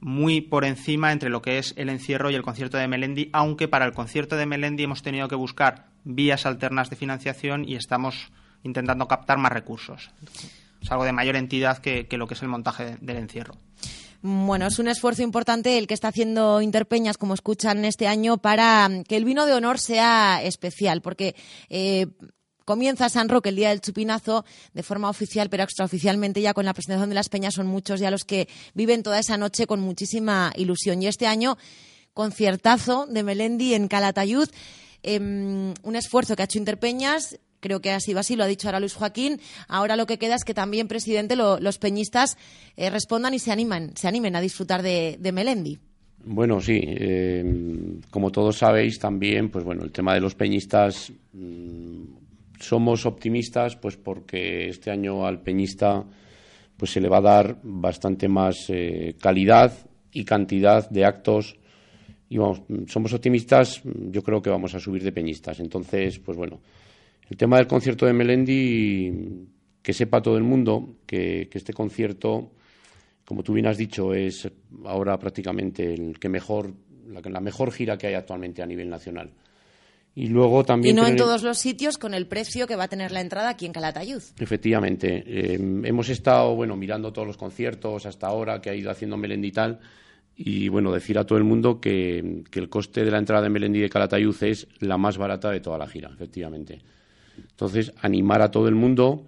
muy 0.00 0.40
por 0.40 0.64
encima 0.64 1.12
entre 1.12 1.30
lo 1.30 1.42
que 1.42 1.58
es 1.58 1.74
el 1.76 1.88
encierro 1.88 2.30
y 2.30 2.34
el 2.34 2.42
concierto 2.42 2.78
de 2.78 2.88
Melendi, 2.88 3.30
aunque 3.32 3.68
para 3.68 3.84
el 3.84 3.92
concierto 3.92 4.36
de 4.36 4.46
Melendi 4.46 4.84
hemos 4.84 5.02
tenido 5.02 5.28
que 5.28 5.34
buscar 5.34 5.86
vías 6.04 6.46
alternas 6.46 6.90
de 6.90 6.96
financiación 6.96 7.68
y 7.68 7.76
estamos 7.76 8.30
intentando 8.62 9.06
captar 9.06 9.38
más 9.38 9.52
recursos. 9.52 10.10
Es 10.80 10.90
algo 10.90 11.04
de 11.04 11.12
mayor 11.12 11.36
entidad 11.36 11.78
que, 11.78 12.06
que 12.06 12.18
lo 12.18 12.26
que 12.26 12.34
es 12.34 12.42
el 12.42 12.48
montaje 12.48 12.96
del 13.00 13.16
encierro. 13.16 13.54
Bueno, 14.22 14.66
es 14.66 14.78
un 14.78 14.88
esfuerzo 14.88 15.22
importante 15.22 15.78
el 15.78 15.86
que 15.86 15.94
está 15.94 16.08
haciendo 16.08 16.60
Interpeñas, 16.60 17.18
como 17.18 17.34
escuchan 17.34 17.84
este 17.84 18.08
año, 18.08 18.38
para 18.38 18.88
que 19.06 19.16
el 19.16 19.24
vino 19.24 19.46
de 19.46 19.54
honor 19.54 19.78
sea 19.78 20.42
especial, 20.42 21.00
porque 21.00 21.36
eh, 21.68 22.06
Comienza 22.66 23.08
San 23.08 23.28
Roque 23.28 23.50
el 23.50 23.56
día 23.56 23.68
del 23.68 23.80
chupinazo 23.80 24.44
de 24.74 24.82
forma 24.82 25.08
oficial, 25.08 25.48
pero 25.48 25.62
extraoficialmente 25.62 26.42
ya 26.42 26.52
con 26.52 26.64
la 26.64 26.74
presentación 26.74 27.08
de 27.08 27.14
las 27.14 27.28
peñas 27.28 27.54
son 27.54 27.68
muchos 27.68 28.00
ya 28.00 28.10
los 28.10 28.24
que 28.24 28.48
viven 28.74 29.04
toda 29.04 29.20
esa 29.20 29.36
noche 29.36 29.68
con 29.68 29.78
muchísima 29.78 30.52
ilusión. 30.56 31.00
Y 31.00 31.06
este 31.06 31.28
año, 31.28 31.58
conciertazo 32.12 33.06
de 33.06 33.22
Melendi 33.22 33.74
en 33.74 33.86
Calatayud, 33.86 34.48
em, 35.04 35.74
un 35.84 35.94
esfuerzo 35.94 36.34
que 36.34 36.42
ha 36.42 36.46
hecho 36.46 36.58
Interpeñas. 36.58 37.38
Creo 37.60 37.80
que 37.80 37.92
ha 37.92 38.00
sido 38.00 38.18
así, 38.18 38.34
lo 38.34 38.42
ha 38.42 38.48
dicho 38.48 38.66
ahora 38.66 38.80
Luis 38.80 38.94
Joaquín. 38.94 39.40
Ahora 39.68 39.94
lo 39.94 40.06
que 40.06 40.18
queda 40.18 40.34
es 40.34 40.42
que 40.42 40.52
también, 40.52 40.88
presidente, 40.88 41.36
los 41.36 41.78
peñistas 41.78 42.36
eh, 42.76 42.90
respondan 42.90 43.32
y 43.32 43.38
se 43.38 43.52
animen, 43.52 43.96
se 43.96 44.08
animen 44.08 44.34
a 44.34 44.40
disfrutar 44.40 44.82
de, 44.82 45.30
Melendi. 45.32 45.78
Bueno, 46.24 46.60
sí. 46.60 46.80
Em, 46.84 48.00
como 48.10 48.32
todos 48.32 48.58
sabéis 48.58 48.98
también, 48.98 49.50
pues 49.50 49.64
bueno, 49.64 49.84
el 49.84 49.92
tema 49.92 50.14
de 50.14 50.20
los 50.20 50.34
peñistas 50.34 51.12
mm, 51.32 52.25
somos 52.58 53.06
optimistas 53.06 53.76
pues 53.76 53.96
porque 53.96 54.68
este 54.68 54.90
año 54.90 55.26
al 55.26 55.42
peñista 55.42 56.04
pues 56.76 56.90
se 56.90 57.00
le 57.00 57.08
va 57.08 57.18
a 57.18 57.22
dar 57.22 57.58
bastante 57.62 58.28
más 58.28 58.66
eh, 58.68 59.16
calidad 59.20 59.72
y 60.12 60.24
cantidad 60.24 60.88
de 60.90 61.04
actos 61.04 61.56
y 62.28 62.38
vamos, 62.38 62.62
somos 62.88 63.12
optimistas, 63.12 63.80
yo 63.84 64.22
creo 64.22 64.42
que 64.42 64.50
vamos 64.50 64.74
a 64.74 64.80
subir 64.80 65.02
de 65.02 65.12
peñistas. 65.12 65.60
Entonces, 65.60 66.18
pues 66.18 66.36
bueno, 66.36 66.60
el 67.30 67.36
tema 67.36 67.56
del 67.56 67.66
concierto 67.66 68.06
de 68.06 68.12
Melendi, 68.12 69.46
que 69.82 69.92
sepa 69.92 70.22
todo 70.22 70.36
el 70.36 70.42
mundo 70.42 70.96
que, 71.06 71.48
este 71.52 71.72
concierto, 71.72 72.50
como 73.24 73.42
tú 73.42 73.52
bien 73.52 73.66
has 73.66 73.78
dicho, 73.78 74.12
es 74.12 74.50
ahora 74.84 75.18
prácticamente 75.18 75.94
el 75.94 76.18
que 76.18 76.28
mejor, 76.28 76.72
la, 77.08 77.20
la 77.20 77.40
mejor 77.40 77.70
gira 77.70 77.96
que 77.96 78.08
hay 78.08 78.14
actualmente 78.14 78.62
a 78.62 78.66
nivel 78.66 78.88
nacional. 78.88 79.30
Y 80.16 80.28
luego 80.28 80.64
también. 80.64 80.96
Y 80.96 80.98
no 80.98 81.06
en 81.06 81.14
todos 81.14 81.42
los 81.42 81.58
sitios 81.58 81.98
con 81.98 82.14
el 82.14 82.26
precio 82.26 82.66
que 82.66 82.74
va 82.74 82.84
a 82.84 82.88
tener 82.88 83.12
la 83.12 83.20
entrada 83.20 83.50
aquí 83.50 83.66
en 83.66 83.72
Calatayud. 83.74 84.22
Efectivamente. 84.38 85.22
Eh, 85.26 85.58
hemos 85.84 86.08
estado, 86.08 86.56
bueno, 86.56 86.74
mirando 86.74 87.12
todos 87.12 87.28
los 87.28 87.36
conciertos 87.36 88.06
hasta 88.06 88.26
ahora 88.26 88.62
que 88.62 88.70
ha 88.70 88.74
ido 88.74 88.90
haciendo 88.90 89.18
Melendi 89.18 89.48
y 89.48 89.52
tal. 89.52 89.78
Y 90.34 90.68
bueno, 90.70 90.90
decir 90.90 91.18
a 91.18 91.24
todo 91.24 91.36
el 91.36 91.44
mundo 91.44 91.82
que, 91.82 92.44
el 92.50 92.68
coste 92.70 93.04
de 93.04 93.10
la 93.10 93.18
entrada 93.18 93.42
de 93.42 93.50
Melendi 93.50 93.78
de 93.78 93.90
Calatayud 93.90 94.42
es 94.42 94.66
la 94.80 94.96
más 94.96 95.18
barata 95.18 95.50
de 95.50 95.60
toda 95.60 95.76
la 95.76 95.86
gira, 95.86 96.08
efectivamente. 96.10 96.80
Entonces, 97.38 97.92
animar 98.00 98.40
a 98.40 98.50
todo 98.50 98.68
el 98.68 98.74
mundo 98.74 99.26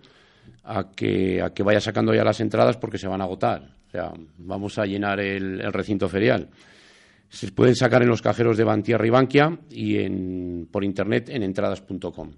a 0.64 0.90
que, 0.90 1.42
a 1.42 1.50
que 1.52 1.62
vaya 1.62 1.82
sacando 1.82 2.14
ya 2.14 2.24
las 2.24 2.40
entradas 2.40 2.78
porque 2.78 2.96
se 2.96 3.08
van 3.08 3.20
a 3.20 3.24
agotar. 3.24 3.74
O 3.88 3.90
sea, 3.90 4.12
vamos 4.38 4.78
a 4.78 4.86
llenar 4.86 5.20
el, 5.20 5.60
el 5.60 5.72
recinto 5.72 6.08
ferial. 6.08 6.48
Se 7.30 7.52
pueden 7.52 7.76
sacar 7.76 8.02
en 8.02 8.08
los 8.08 8.22
cajeros 8.22 8.56
de 8.56 8.64
Bantierra 8.64 9.06
y 9.06 9.10
Bankia 9.10 9.58
y 9.70 9.98
en, 9.98 10.68
por 10.70 10.84
internet 10.84 11.28
en 11.28 11.42
entradas.com. 11.42 12.32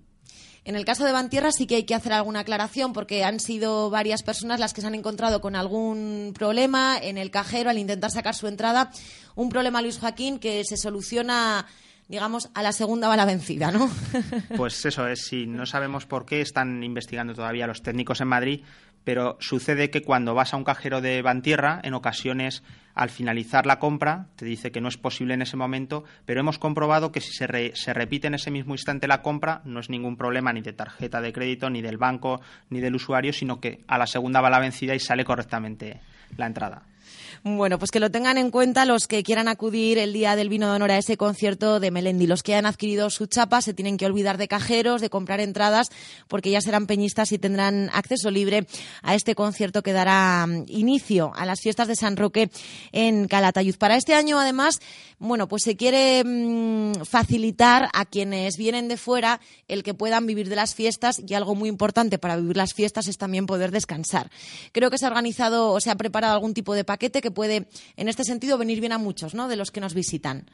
En 0.64 0.76
el 0.76 0.84
caso 0.84 1.04
de 1.04 1.12
Bantierra 1.12 1.52
sí 1.52 1.66
que 1.66 1.76
hay 1.76 1.84
que 1.84 1.94
hacer 1.94 2.12
alguna 2.12 2.40
aclaración 2.40 2.92
porque 2.92 3.24
han 3.24 3.40
sido 3.40 3.88
varias 3.88 4.22
personas 4.22 4.60
las 4.60 4.74
que 4.74 4.82
se 4.82 4.86
han 4.86 4.94
encontrado 4.94 5.40
con 5.40 5.56
algún 5.56 6.34
problema 6.36 6.98
en 7.00 7.16
el 7.16 7.30
cajero 7.30 7.70
al 7.70 7.78
intentar 7.78 8.10
sacar 8.10 8.34
su 8.34 8.46
entrada. 8.46 8.90
Un 9.36 9.48
problema, 9.48 9.80
Luis 9.80 9.98
Joaquín, 9.98 10.38
que 10.38 10.62
se 10.64 10.76
soluciona 10.76 11.66
digamos, 12.10 12.50
a 12.54 12.62
la 12.62 12.72
segunda 12.72 13.06
va 13.06 13.16
la 13.16 13.24
vencida, 13.24 13.70
¿no? 13.70 13.88
Pues 14.56 14.84
eso 14.84 15.06
es, 15.06 15.26
sí, 15.26 15.46
no 15.46 15.64
sabemos 15.64 16.06
por 16.06 16.26
qué, 16.26 16.40
están 16.40 16.82
investigando 16.82 17.34
todavía 17.34 17.68
los 17.68 17.82
técnicos 17.82 18.20
en 18.20 18.26
Madrid, 18.26 18.64
pero 19.04 19.36
sucede 19.40 19.90
que 19.90 20.02
cuando 20.02 20.34
vas 20.34 20.52
a 20.52 20.56
un 20.56 20.64
cajero 20.64 21.00
de 21.00 21.22
Bantierra, 21.22 21.80
en 21.82 21.94
ocasiones 21.94 22.62
al 22.94 23.08
finalizar 23.08 23.66
la 23.66 23.78
compra 23.78 24.26
te 24.36 24.44
dice 24.44 24.72
que 24.72 24.80
no 24.80 24.88
es 24.88 24.96
posible 24.96 25.34
en 25.34 25.42
ese 25.42 25.56
momento, 25.56 26.04
pero 26.26 26.40
hemos 26.40 26.58
comprobado 26.58 27.12
que 27.12 27.20
si 27.20 27.32
se, 27.32 27.72
se 27.74 27.94
repite 27.94 28.26
en 28.26 28.34
ese 28.34 28.50
mismo 28.50 28.74
instante 28.74 29.08
la 29.08 29.22
compra 29.22 29.62
no 29.64 29.80
es 29.80 29.90
ningún 29.90 30.16
problema 30.16 30.52
ni 30.52 30.60
de 30.60 30.72
tarjeta 30.72 31.20
de 31.20 31.32
crédito, 31.32 31.70
ni 31.70 31.82
del 31.82 31.98
banco, 31.98 32.40
ni 32.68 32.80
del 32.80 32.94
usuario, 32.94 33.32
sino 33.32 33.60
que 33.60 33.80
a 33.86 33.98
la 33.98 34.06
segunda 34.06 34.40
va 34.40 34.50
la 34.50 34.60
vencida 34.60 34.94
y 34.94 35.00
sale 35.00 35.24
correctamente 35.24 36.00
la 36.36 36.46
entrada. 36.46 36.82
Bueno, 37.42 37.78
pues 37.78 37.90
que 37.90 38.00
lo 38.00 38.10
tengan 38.10 38.36
en 38.36 38.50
cuenta 38.50 38.84
los 38.84 39.06
que 39.06 39.22
quieran 39.22 39.48
acudir 39.48 39.96
el 39.96 40.12
día 40.12 40.36
del 40.36 40.50
vino 40.50 40.68
de 40.68 40.76
honor 40.76 40.90
a 40.90 40.98
ese 40.98 41.16
concierto 41.16 41.80
de 41.80 41.90
Melendi. 41.90 42.26
Los 42.26 42.42
que 42.42 42.54
han 42.54 42.66
adquirido 42.66 43.08
su 43.08 43.28
chapa 43.28 43.62
se 43.62 43.72
tienen 43.72 43.96
que 43.96 44.04
olvidar 44.04 44.36
de 44.36 44.46
cajeros, 44.46 45.00
de 45.00 45.08
comprar 45.08 45.40
entradas, 45.40 45.88
porque 46.28 46.50
ya 46.50 46.60
serán 46.60 46.86
peñistas 46.86 47.32
y 47.32 47.38
tendrán 47.38 47.88
acceso 47.94 48.30
libre 48.30 48.66
a 49.00 49.14
este 49.14 49.34
concierto 49.34 49.82
que 49.82 49.94
dará 49.94 50.46
mm, 50.46 50.64
inicio 50.68 51.32
a 51.34 51.46
las 51.46 51.62
fiestas 51.62 51.88
de 51.88 51.96
San 51.96 52.18
Roque 52.18 52.50
en 52.92 53.26
Calatayud. 53.26 53.76
Para 53.76 53.96
este 53.96 54.12
año, 54.12 54.38
además, 54.38 54.78
bueno, 55.18 55.48
pues 55.48 55.62
se 55.62 55.76
quiere 55.76 56.22
mm, 56.22 57.04
facilitar 57.06 57.88
a 57.94 58.04
quienes 58.04 58.58
vienen 58.58 58.88
de 58.88 58.98
fuera 58.98 59.40
el 59.66 59.82
que 59.82 59.94
puedan 59.94 60.26
vivir 60.26 60.50
de 60.50 60.56
las 60.56 60.74
fiestas 60.74 61.22
y 61.26 61.32
algo 61.32 61.54
muy 61.54 61.70
importante 61.70 62.18
para 62.18 62.36
vivir 62.36 62.58
las 62.58 62.74
fiestas 62.74 63.08
es 63.08 63.16
también 63.16 63.46
poder 63.46 63.70
descansar. 63.70 64.30
Creo 64.72 64.90
que 64.90 64.98
se 64.98 65.06
ha 65.06 65.08
organizado 65.08 65.72
o 65.72 65.80
se 65.80 65.90
ha 65.90 65.94
preparado 65.94 66.34
algún 66.34 66.52
tipo 66.52 66.74
de 66.74 66.84
paquete 66.84 67.22
que 67.22 67.29
puede, 67.32 67.68
en 67.96 68.08
este 68.08 68.24
sentido, 68.24 68.58
venir 68.58 68.80
bien 68.80 68.92
a 68.92 68.98
muchos, 68.98 69.34
¿no? 69.34 69.48
De 69.48 69.56
los 69.56 69.70
que 69.70 69.80
nos 69.80 69.94
visitan. 69.94 70.46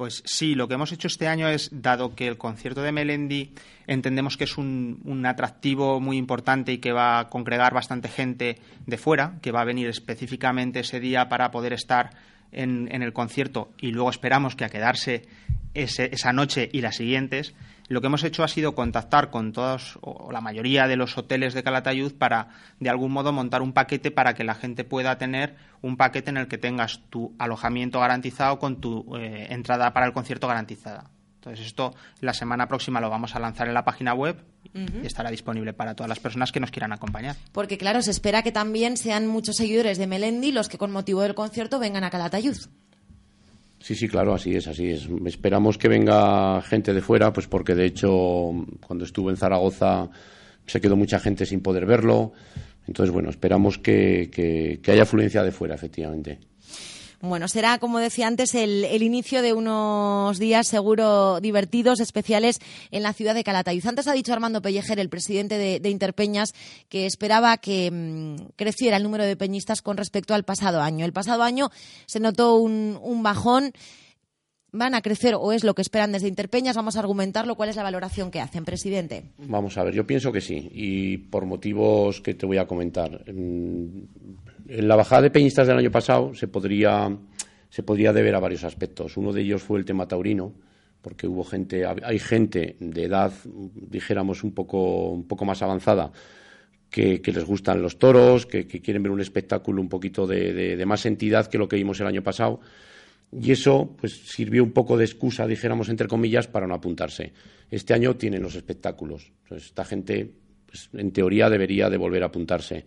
Pues 0.00 0.22
sí, 0.24 0.54
lo 0.54 0.66
que 0.66 0.72
hemos 0.72 0.92
hecho 0.92 1.08
este 1.08 1.28
año 1.28 1.46
es, 1.46 1.68
dado 1.70 2.14
que 2.14 2.26
el 2.26 2.38
concierto 2.38 2.80
de 2.80 2.90
Melendi 2.90 3.52
entendemos 3.86 4.38
que 4.38 4.44
es 4.44 4.56
un, 4.56 5.22
atractivo 5.26 6.00
muy 6.00 6.16
importante 6.16 6.72
y 6.72 6.78
que 6.78 6.92
va 6.92 7.18
a 7.18 7.28
congregar 7.28 7.74
bastante 7.74 8.08
gente 8.08 8.56
de 8.86 8.96
fuera, 8.96 9.34
que 9.42 9.52
va 9.52 9.60
a 9.60 9.66
venir 9.66 9.88
específicamente 9.88 10.80
ese 10.80 11.00
día 11.00 11.28
para 11.28 11.50
poder 11.50 11.74
estar 11.74 12.12
en, 12.50 12.88
el 12.90 13.12
concierto 13.12 13.72
y 13.78 13.92
luego 13.92 14.08
esperamos 14.08 14.56
que 14.56 14.64
a 14.64 14.70
quedarse 14.70 15.26
esa 15.74 16.32
noche 16.32 16.70
y 16.72 16.80
las 16.80 16.96
siguientes, 16.96 17.52
lo 17.90 18.00
que 18.00 18.06
hemos 18.06 18.22
hecho 18.22 18.44
ha 18.44 18.48
sido 18.48 18.76
contactar 18.76 19.30
con 19.30 19.52
todos 19.52 19.98
o 20.00 20.30
la 20.30 20.40
mayoría 20.40 20.86
de 20.86 20.94
los 20.94 21.18
hoteles 21.18 21.54
de 21.54 21.64
Calatayud 21.64 22.12
para 22.12 22.48
de 22.78 22.88
algún 22.88 23.10
modo 23.10 23.32
montar 23.32 23.62
un 23.62 23.72
paquete 23.72 24.12
para 24.12 24.34
que 24.34 24.44
la 24.44 24.54
gente 24.54 24.84
pueda 24.84 25.18
tener 25.18 25.56
un 25.82 25.96
paquete 25.96 26.30
en 26.30 26.36
el 26.36 26.46
que 26.46 26.56
tengas 26.56 27.00
tu 27.10 27.34
alojamiento 27.38 27.98
garantizado 27.98 28.60
con 28.60 28.80
tu 28.80 29.16
eh, 29.16 29.48
entrada 29.50 29.92
para 29.92 30.06
el 30.06 30.12
concierto 30.12 30.46
garantizada. 30.46 31.10
Entonces 31.40 31.66
esto 31.66 31.92
la 32.20 32.32
semana 32.32 32.68
próxima 32.68 33.00
lo 33.00 33.10
vamos 33.10 33.34
a 33.34 33.40
lanzar 33.40 33.66
en 33.66 33.74
la 33.74 33.84
página 33.84 34.14
web 34.14 34.36
y 34.72 35.04
estará 35.04 35.30
disponible 35.30 35.72
para 35.72 35.96
todas 35.96 36.08
las 36.08 36.20
personas 36.20 36.52
que 36.52 36.60
nos 36.60 36.70
quieran 36.70 36.92
acompañar. 36.92 37.34
Porque 37.50 37.76
claro, 37.76 38.02
se 38.02 38.12
espera 38.12 38.42
que 38.42 38.52
también 38.52 38.98
sean 38.98 39.26
muchos 39.26 39.56
seguidores 39.56 39.98
de 39.98 40.06
Melendi 40.06 40.52
los 40.52 40.68
que 40.68 40.78
con 40.78 40.92
motivo 40.92 41.22
del 41.22 41.34
concierto 41.34 41.80
vengan 41.80 42.04
a 42.04 42.10
Calatayud. 42.10 42.56
Sí, 43.80 43.94
sí, 43.94 44.08
claro, 44.08 44.34
así 44.34 44.54
es, 44.54 44.68
así 44.68 44.90
es. 44.90 45.08
Esperamos 45.24 45.78
que 45.78 45.88
venga 45.88 46.60
gente 46.62 46.92
de 46.92 47.00
fuera, 47.00 47.32
pues 47.32 47.46
porque 47.46 47.74
de 47.74 47.86
hecho 47.86 48.50
cuando 48.86 49.04
estuve 49.04 49.30
en 49.30 49.38
Zaragoza 49.38 50.10
se 50.66 50.80
quedó 50.80 50.96
mucha 50.96 51.18
gente 51.18 51.46
sin 51.46 51.60
poder 51.60 51.86
verlo. 51.86 52.32
Entonces, 52.86 53.12
bueno, 53.12 53.30
esperamos 53.30 53.78
que, 53.78 54.30
que 54.32 54.92
haya 54.92 55.02
afluencia 55.02 55.42
de 55.42 55.52
fuera, 55.52 55.74
efectivamente. 55.74 56.38
Bueno, 57.22 57.48
será, 57.48 57.78
como 57.78 57.98
decía 57.98 58.26
antes, 58.26 58.54
el, 58.54 59.02
inicio 59.02 59.42
de 59.42 59.52
unos 59.52 60.38
días 60.38 60.66
seguro 60.66 61.38
divertidos, 61.40 62.00
especiales 62.00 62.60
en 62.90 63.02
la 63.02 63.12
ciudad 63.12 63.34
de 63.34 63.44
Calatayud. 63.44 63.86
Antes 63.86 64.08
ha 64.08 64.14
dicho 64.14 64.32
Armando 64.32 64.62
Pellejer, 64.62 64.98
el 64.98 65.10
presidente 65.10 65.58
de, 65.58 65.90
Interpeñas, 65.90 66.54
que 66.88 67.04
esperaba 67.04 67.58
que 67.58 67.90
mm, 67.90 68.52
creciera 68.56 68.96
el 68.96 69.02
número 69.02 69.24
de 69.24 69.36
peñistas 69.36 69.82
con 69.82 69.98
respecto 69.98 70.32
al 70.32 70.44
pasado 70.44 70.80
año. 70.80 71.04
El 71.04 71.12
pasado 71.12 71.42
año 71.42 71.70
se 72.06 72.20
notó 72.20 72.56
un, 72.56 72.98
un 73.02 73.22
bajón 73.22 73.72
van 74.72 74.94
a 74.94 75.02
crecer 75.02 75.34
o 75.34 75.52
es 75.52 75.64
lo 75.64 75.74
que 75.74 75.82
esperan 75.82 76.12
desde 76.12 76.28
Interpeñas? 76.28 76.76
Vamos 76.76 76.96
a 76.96 77.00
argumentarlo. 77.00 77.56
¿Cuál 77.56 77.70
es 77.70 77.76
la 77.76 77.82
valoración 77.82 78.30
que 78.30 78.40
hacen, 78.40 78.64
presidente? 78.64 79.24
Vamos 79.38 79.76
a 79.76 79.84
ver, 79.84 79.94
yo 79.94 80.06
pienso 80.06 80.32
que 80.32 80.40
sí, 80.40 80.70
y 80.72 81.18
por 81.18 81.44
motivos 81.44 82.20
que 82.20 82.34
te 82.34 82.46
voy 82.46 82.58
a 82.58 82.66
comentar. 82.66 83.24
En 84.72 84.86
la 84.86 84.94
bajada 84.94 85.22
de 85.22 85.30
peñistas 85.30 85.66
del 85.66 85.78
año 85.78 85.90
pasado 85.90 86.32
se 86.32 86.46
podría, 86.46 87.10
se 87.68 87.82
podría 87.82 88.12
deber 88.12 88.36
a 88.36 88.38
varios 88.38 88.62
aspectos. 88.62 89.16
Uno 89.16 89.32
de 89.32 89.40
ellos 89.40 89.64
fue 89.64 89.80
el 89.80 89.84
tema 89.84 90.06
taurino, 90.06 90.54
porque 91.02 91.26
hubo 91.26 91.42
gente, 91.42 91.84
hay 91.84 92.20
gente 92.20 92.76
de 92.78 93.02
edad, 93.02 93.32
dijéramos, 93.74 94.44
un 94.44 94.52
poco, 94.52 95.10
un 95.10 95.26
poco 95.26 95.44
más 95.44 95.60
avanzada, 95.62 96.12
que, 96.88 97.20
les 97.20 97.44
gustan 97.44 97.82
los 97.82 97.98
toros, 97.98 98.46
que, 98.46 98.64
quieren 98.68 99.02
ver 99.02 99.10
un 99.10 99.20
espectáculo 99.20 99.82
un 99.82 99.88
poquito 99.88 100.24
de, 100.24 100.80
más 100.86 101.04
entidad 101.04 101.48
que 101.48 101.58
lo 101.58 101.66
que 101.66 101.74
vimos 101.74 101.98
el 101.98 102.06
año 102.06 102.22
pasado. 102.22 102.60
Y 103.32 103.50
eso 103.50 103.96
pues 103.98 104.22
sirvió 104.28 104.62
un 104.62 104.70
poco 104.70 104.96
de 104.96 105.04
excusa, 105.04 105.48
dijéramos 105.48 105.88
entre 105.88 106.06
comillas, 106.06 106.46
para 106.46 106.68
no 106.68 106.74
apuntarse. 106.74 107.32
Este 107.72 107.92
año 107.92 108.14
tienen 108.14 108.40
los 108.40 108.54
espectáculos. 108.54 109.32
Entonces, 109.42 109.66
esta 109.66 109.84
gente, 109.84 110.30
pues, 110.64 110.90
en 110.92 111.10
teoría, 111.10 111.50
debería 111.50 111.90
de 111.90 111.96
volver 111.96 112.22
a 112.22 112.26
apuntarse. 112.26 112.84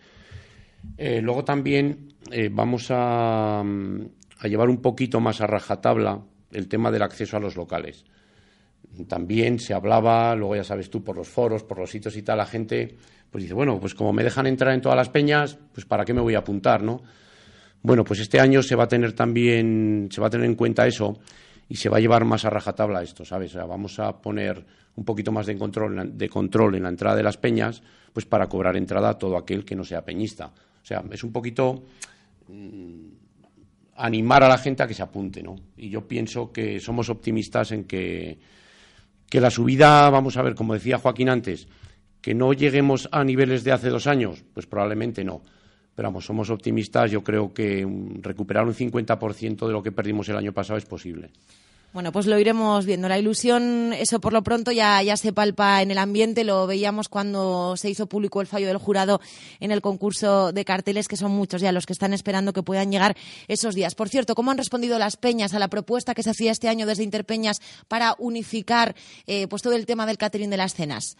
Eh, 0.98 1.22
luego 1.22 1.44
también 1.44 2.14
eh, 2.32 2.50
vamos 2.52 2.88
a, 2.90 3.64
llevar 4.44 4.70
un 4.70 4.82
poquito 4.82 5.20
más 5.20 5.42
a 5.42 5.48
rajatabla 5.48 6.22
el 6.52 6.68
tema 6.68 6.92
del 6.92 7.02
acceso 7.02 7.38
a 7.38 7.40
los 7.40 7.56
locales. 7.56 8.06
También 9.08 9.60
se 9.60 9.74
hablaba, 9.74 10.36
luego 10.36 10.56
ya 10.56 10.64
sabes 10.64 10.90
tú, 10.90 11.04
por 11.04 11.16
los 11.16 11.28
foros, 11.28 11.64
por 11.64 11.80
los 11.80 11.90
sitios 11.90 12.16
y 12.16 12.22
tal, 12.22 12.38
la 12.38 12.46
gente 12.46 12.96
pues 13.32 13.44
dice, 13.44 13.56
bueno, 13.56 13.80
pues 13.80 13.96
como 13.96 14.14
me 14.14 14.24
dejan 14.24 14.46
entrar 14.46 14.74
en 14.74 14.82
todas 14.82 14.96
las 14.96 15.10
peñas, 15.10 15.58
pues 15.74 15.86
para 15.86 16.06
qué 16.06 16.14
me 16.14 16.22
voy 16.22 16.36
a 16.36 16.40
apuntar, 16.40 16.84
¿no? 16.84 17.02
Bueno, 17.82 18.04
pues 18.04 18.20
este 18.20 18.40
año 18.40 18.62
se 18.62 18.76
va 18.76 18.84
a 18.84 18.88
tener 18.88 19.14
también, 19.14 20.08
se 20.12 20.22
va 20.22 20.28
a 20.28 20.30
tener 20.30 20.46
en 20.46 20.56
cuenta 20.56 20.86
eso 20.86 21.18
y 21.68 21.76
se 21.76 21.90
va 21.90 21.98
a 21.98 22.00
llevar 22.00 22.26
más 22.26 22.46
a 22.46 22.52
rajatabla 22.52 23.02
esto, 23.02 23.26
¿sabes? 23.26 23.56
vamos 23.56 23.98
a 24.00 24.22
poner 24.22 24.64
un 24.96 25.04
poquito 25.04 25.32
más 25.32 25.48
de 25.48 25.58
control, 25.58 26.16
de 26.16 26.30
control 26.30 26.76
en 26.76 26.84
la 26.84 26.90
entrada 26.90 27.16
de 27.16 27.24
las 27.24 27.38
peñas, 27.38 27.82
pues 28.14 28.28
para 28.28 28.48
cobrar 28.48 28.78
entrada 28.78 29.10
a 29.10 29.18
todo 29.18 29.36
aquel 29.36 29.66
que 29.66 29.76
no 29.76 29.84
sea 29.84 30.06
peñista. 30.06 30.52
O 30.84 30.86
sea, 30.86 31.02
es 31.10 31.24
un 31.24 31.32
poquito 31.32 31.84
mm, 32.50 33.08
animar 33.96 34.44
a 34.44 34.50
la 34.50 34.58
gente 34.58 34.84
a 34.84 34.88
que 34.88 34.94
se 34.94 35.02
apunte, 35.02 35.42
¿no? 35.42 35.56
Y 35.78 35.90
yo 35.90 36.06
pienso 36.08 36.52
que 36.52 36.80
somos 36.82 37.10
optimistas 37.10 37.72
en 37.72 37.86
que, 37.86 38.38
que 39.30 39.40
la 39.40 39.50
subida, 39.50 40.10
vamos 40.10 40.36
a 40.36 40.42
ver, 40.42 40.56
como 40.56 40.74
decía 40.74 40.98
Joaquín 40.98 41.30
antes, 41.30 41.68
que 42.22 42.34
no 42.34 42.54
lleguemos 42.54 43.08
a 43.12 43.24
niveles 43.24 43.64
de 43.64 43.72
hace 43.72 43.90
dos 43.90 44.08
años, 44.08 44.44
pues 44.54 44.66
probablemente 44.66 45.24
no. 45.24 45.42
Pero 45.96 46.08
vamos, 46.08 46.26
somos 46.26 46.50
optimistas, 46.50 47.12
yo 47.12 47.24
creo 47.24 47.54
que 47.54 47.88
recuperar 48.22 48.66
un 48.66 48.74
50% 48.74 49.68
de 49.68 49.74
lo 49.74 49.84
que 49.84 49.92
perdimos 49.92 50.28
el 50.30 50.38
año 50.38 50.52
pasado 50.52 50.78
es 50.78 50.86
posible. 50.86 51.30
Bueno, 51.94 52.12
pues 52.12 52.26
lo 52.26 52.40
iremos 52.40 52.88
viendo. 52.88 53.08
La 53.08 53.20
ilusión, 53.20 53.94
eso 53.94 54.20
por 54.20 54.34
lo 54.34 54.42
pronto 54.42 54.72
ya, 54.72 55.04
se 55.16 55.32
palpa 55.32 55.84
en 55.84 55.92
el 55.92 56.00
ambiente. 56.00 56.44
Lo 56.44 56.66
veíamos 56.66 57.08
cuando 57.08 57.78
se 57.78 57.88
hizo 57.88 58.08
público 58.08 58.42
el 58.42 58.48
fallo 58.48 58.66
del 58.66 58.78
jurado 58.78 59.22
en 59.60 59.72
el 59.72 59.80
concurso 59.80 60.52
de 60.52 60.66
carteles, 60.66 61.08
que 61.08 61.18
son 61.18 61.32
muchos 61.32 61.62
ya 61.62 61.72
los 61.72 61.86
que 61.86 61.94
están 61.94 62.12
esperando 62.12 62.52
que 62.52 62.64
puedan 62.64 62.92
llegar 62.92 63.16
esos 63.48 63.76
días. 63.76 63.94
Por 63.94 64.10
cierto, 64.10 64.34
¿cómo 64.34 64.50
han 64.50 64.58
respondido 64.58 64.98
las 64.98 65.18
peñas 65.18 65.54
a 65.54 65.60
la 65.60 65.68
propuesta 65.68 66.16
que 66.16 66.24
se 66.24 66.32
hacía 66.32 66.52
este 66.52 66.68
año 66.68 66.88
desde 66.88 67.04
Interpeñas 67.04 67.62
para 67.88 68.16
unificar 68.18 68.96
eh, 69.28 69.46
pues 69.48 69.62
todo 69.62 69.74
el 69.74 69.86
tema 69.86 70.08
del 70.08 70.18
catering 70.18 70.50
de 70.50 70.58
las 70.58 70.74
cenas? 70.74 71.16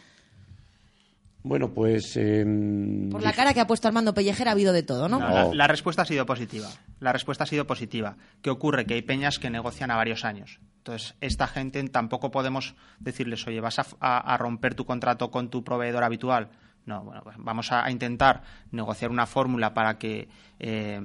Bueno, 1.44 1.72
pues. 1.74 2.16
Em, 2.16 3.10
Por 3.10 3.22
la 3.22 3.34
cara 3.34 3.54
que 3.54 3.60
ha 3.60 3.68
puesto 3.68 3.88
Armando 3.88 4.14
Pellejera 4.14 4.52
ha 4.52 4.54
habido 4.54 4.72
de 4.72 4.82
todo, 4.82 5.10
¿no? 5.10 5.54
la, 5.54 5.68
respuesta 5.68 6.04
ha 6.04 6.06
sido 6.06 6.26
positiva. 6.26 6.70
La 7.02 7.12
respuesta 7.12 7.44
ha 7.44 7.48
sido 7.48 7.68
positiva. 7.68 8.16
¿Qué 8.42 8.50
ocurre? 8.50 8.86
Que 8.86 8.94
hay 8.94 9.02
peñas 9.02 9.40
que 9.40 9.50
negocian 9.50 9.92
a 9.92 9.98
varios 9.98 10.24
años. 10.24 10.60
Entonces, 10.78 11.16
esta 11.20 11.48
gente 11.48 11.84
tampoco 11.90 12.32
podemos 12.32 12.76
decirles, 13.00 13.46
oye, 13.46 13.60
vas 13.60 13.80
a, 14.00 14.38
romper 14.38 14.74
tu 14.76 14.86
contrato 14.86 15.32
con 15.32 15.50
tu 15.50 15.64
proveedor 15.66 16.04
habitual. 16.04 16.50
No, 16.86 17.04
bueno, 17.04 17.22
pues 17.24 17.36
vamos 17.40 17.72
a, 17.72 17.90
intentar 17.92 18.44
negociar 18.72 19.12
una 19.12 19.26
fórmula 19.26 19.74
para 19.74 19.98
que 19.98 20.30
eh, 20.60 21.02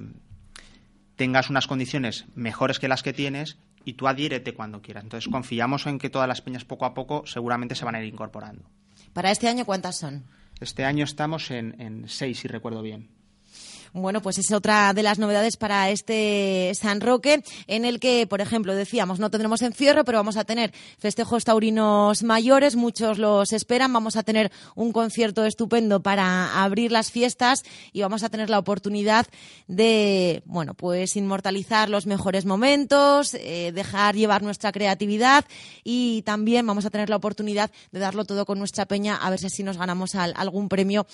tengas 1.16 1.50
unas 1.50 1.66
condiciones 1.66 2.26
mejores 2.36 2.78
que 2.78 2.88
las 2.88 3.02
que 3.02 3.12
tienes 3.12 3.58
y 3.84 3.94
tú 3.94 4.06
adhiérete 4.06 4.54
cuando 4.54 4.82
quieras. 4.82 5.02
Entonces, 5.02 5.30
confiamos 5.30 5.86
en 5.86 5.98
que 5.98 6.10
todas 6.10 6.28
las 6.28 6.42
peñas 6.42 6.64
poco 6.64 6.84
a 6.84 6.94
poco 6.94 7.24
seguramente 7.26 7.74
se 7.74 7.84
van 7.84 7.96
a 7.96 8.00
ir 8.00 8.12
incorporando. 8.12 8.68
¿Para 9.18 9.32
este 9.32 9.48
año 9.48 9.64
cuántas 9.64 9.96
son? 9.96 10.22
Este 10.60 10.84
año 10.84 11.02
estamos 11.02 11.50
en, 11.50 12.04
seis, 12.06 12.38
si 12.38 12.46
recuerdo 12.46 12.82
bien. 12.82 13.08
Bueno, 13.92 14.20
pues 14.20 14.38
es 14.38 14.52
otra 14.52 14.92
de 14.92 15.02
las 15.02 15.18
novedades 15.18 15.56
para 15.56 15.90
este 15.90 16.72
San 16.74 17.00
Roque, 17.00 17.42
en 17.66 17.84
el 17.84 18.00
que, 18.00 18.26
por 18.26 18.40
ejemplo, 18.40 18.74
decíamos, 18.74 19.18
no 19.18 19.30
tendremos 19.30 19.62
encierro, 19.62 20.04
pero 20.04 20.18
vamos 20.18 20.36
a 20.36 20.44
tener 20.44 20.72
festejos 20.98 21.44
taurinos 21.44 22.22
mayores, 22.22 22.76
muchos 22.76 23.18
los 23.18 23.52
esperan, 23.52 23.92
vamos 23.92 24.16
a 24.16 24.22
tener 24.22 24.52
un 24.74 24.92
concierto 24.92 25.44
estupendo 25.44 26.00
para 26.00 26.62
abrir 26.62 26.92
las 26.92 27.10
fiestas 27.10 27.62
y 27.92 28.02
vamos 28.02 28.22
a 28.22 28.28
tener 28.28 28.50
la 28.50 28.58
oportunidad 28.58 29.26
de, 29.66 30.42
bueno, 30.44 30.74
pues 30.74 31.16
inmortalizar 31.16 31.88
los 31.88 32.06
mejores 32.06 32.44
momentos, 32.44 33.34
eh, 33.34 33.72
dejar 33.74 34.14
llevar 34.14 34.42
nuestra 34.42 34.72
creatividad 34.72 35.44
y 35.84 36.22
también 36.22 36.66
vamos 36.66 36.84
a 36.84 36.90
tener 36.90 37.08
la 37.08 37.16
oportunidad 37.16 37.70
de 37.92 37.98
darlo 37.98 38.24
todo 38.24 38.44
con 38.44 38.58
nuestra 38.58 38.86
peña, 38.86 39.16
a 39.16 39.30
ver 39.30 39.38
si 39.38 39.46
así 39.46 39.62
nos 39.62 39.78
ganamos 39.78 40.14
algún 40.14 40.68
premio 40.68 41.06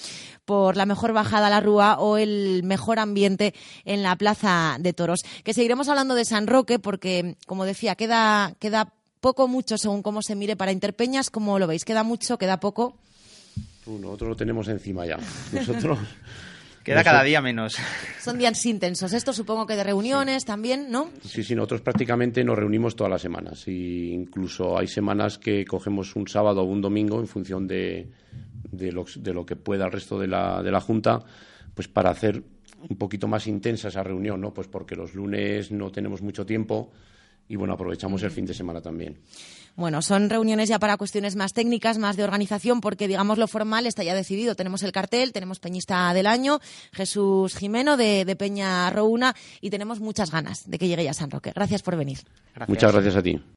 por 0.44 0.76
la 0.76 0.87
mejor 0.87 1.12
bajada 1.12 1.46
a 1.46 1.50
la 1.50 1.60
rúa 1.60 1.98
o 1.98 2.16
el 2.16 2.62
mejor 2.64 2.98
ambiente 2.98 3.55
en 3.85 4.03
la 4.03 4.16
Plaza 4.16 4.77
de 4.81 4.92
Toros. 4.92 5.20
Que 5.42 5.55
seguiremos 5.55 5.88
hablando 5.88 6.14
de 6.14 6.24
San 6.24 6.46
Roque 6.46 6.79
porque, 6.79 7.37
como 7.46 7.64
decía, 7.64 7.94
queda, 7.94 8.55
queda 8.59 8.92
poco, 9.20 9.48
mucho 9.48 9.79
según 9.79 10.03
cómo 10.03 10.22
se 10.22 10.35
mire 10.35 10.57
para 10.57 10.72
Interpeñas. 10.72 11.31
¿Cómo 11.31 11.59
lo 11.59 11.66
veis? 11.66 11.85
¿Queda 11.85 12.03
mucho? 12.03 12.38
¿Queda 12.38 12.61
poco? 12.61 12.98
nosotros 13.87 14.31
lo 14.31 14.37
tenemos 14.37 14.68
encima 14.68 15.07
ya. 15.07 15.18
Nosotros... 15.53 15.98
Queda 16.85 17.03
cada 17.03 17.22
día 17.22 17.40
menos. 17.40 17.77
Son 18.20 18.37
días 18.37 18.64
intensos. 18.66 19.14
Esto 19.14 19.33
supongo 19.33 19.66
que 19.66 19.74
de 19.74 19.85
reuniones 19.85 20.44
también, 20.44 20.90
¿no? 20.90 21.11
Sí, 21.24 21.42
sí, 21.42 21.55
nosotros 21.55 21.81
prácticamente 21.81 22.44
nos 22.44 22.59
reunimos 22.59 22.94
todas 22.94 23.11
las 23.11 23.22
semanas. 23.22 23.66
Y 23.66 24.12
incluso 24.12 24.77
hay 24.77 24.87
semanas 24.87 25.38
que 25.38 25.64
cogemos 25.64 26.14
un 26.14 26.29
sábado 26.29 26.61
o 26.61 26.64
un 26.64 26.83
domingo 26.83 27.20
en 27.20 27.27
función 27.27 27.66
de, 27.66 28.11
de, 28.70 28.92
lo, 28.92 29.07
de 29.16 29.33
lo 29.33 29.46
que 29.46 29.57
pueda 29.57 29.87
el 29.87 29.92
resto 29.92 30.18
de 30.18 30.27
la, 30.27 30.62
de 30.62 30.70
la 30.70 30.81
Junta, 30.83 31.24
pues 31.74 31.88
para 31.88 32.11
hacer 32.11 32.42
un 32.88 32.96
poquito 32.96 33.28
más 33.28 33.46
intensa 33.46 33.88
esa 33.88 34.02
reunión, 34.02 34.40
¿no? 34.40 34.52
Pues 34.52 34.68
porque 34.68 34.96
los 34.96 35.14
lunes 35.14 35.70
no 35.70 35.90
tenemos 35.90 36.22
mucho 36.22 36.44
tiempo 36.44 36.90
y 37.48 37.56
bueno, 37.56 37.74
aprovechamos 37.74 38.22
el 38.22 38.30
fin 38.30 38.46
de 38.46 38.54
semana 38.54 38.80
también. 38.80 39.18
Bueno, 39.76 40.02
son 40.02 40.30
reuniones 40.30 40.68
ya 40.68 40.78
para 40.78 40.96
cuestiones 40.96 41.34
más 41.34 41.52
técnicas, 41.52 41.98
más 41.98 42.16
de 42.16 42.22
organización, 42.22 42.80
porque 42.80 43.08
digamos 43.08 43.38
lo 43.38 43.48
formal 43.48 43.86
está 43.86 44.04
ya 44.04 44.14
decidido. 44.14 44.54
Tenemos 44.54 44.82
el 44.82 44.92
cartel, 44.92 45.32
tenemos 45.32 45.58
Peñista 45.58 46.14
del 46.14 46.26
Año, 46.26 46.60
Jesús 46.92 47.56
Jimeno 47.56 47.96
de, 47.96 48.36
Peña 48.38 48.88
Rouna 48.90 49.34
y 49.60 49.70
tenemos 49.70 50.00
muchas 50.00 50.30
ganas 50.30 50.70
de 50.70 50.78
que 50.78 50.86
llegue 50.88 51.04
ya 51.04 51.12
San 51.12 51.30
Roque. 51.30 51.52
Gracias 51.54 51.82
por 51.82 51.96
venir. 51.96 52.18
Muchas 52.68 52.92
gracias 52.92 53.16
a 53.16 53.22
ti. 53.22 53.40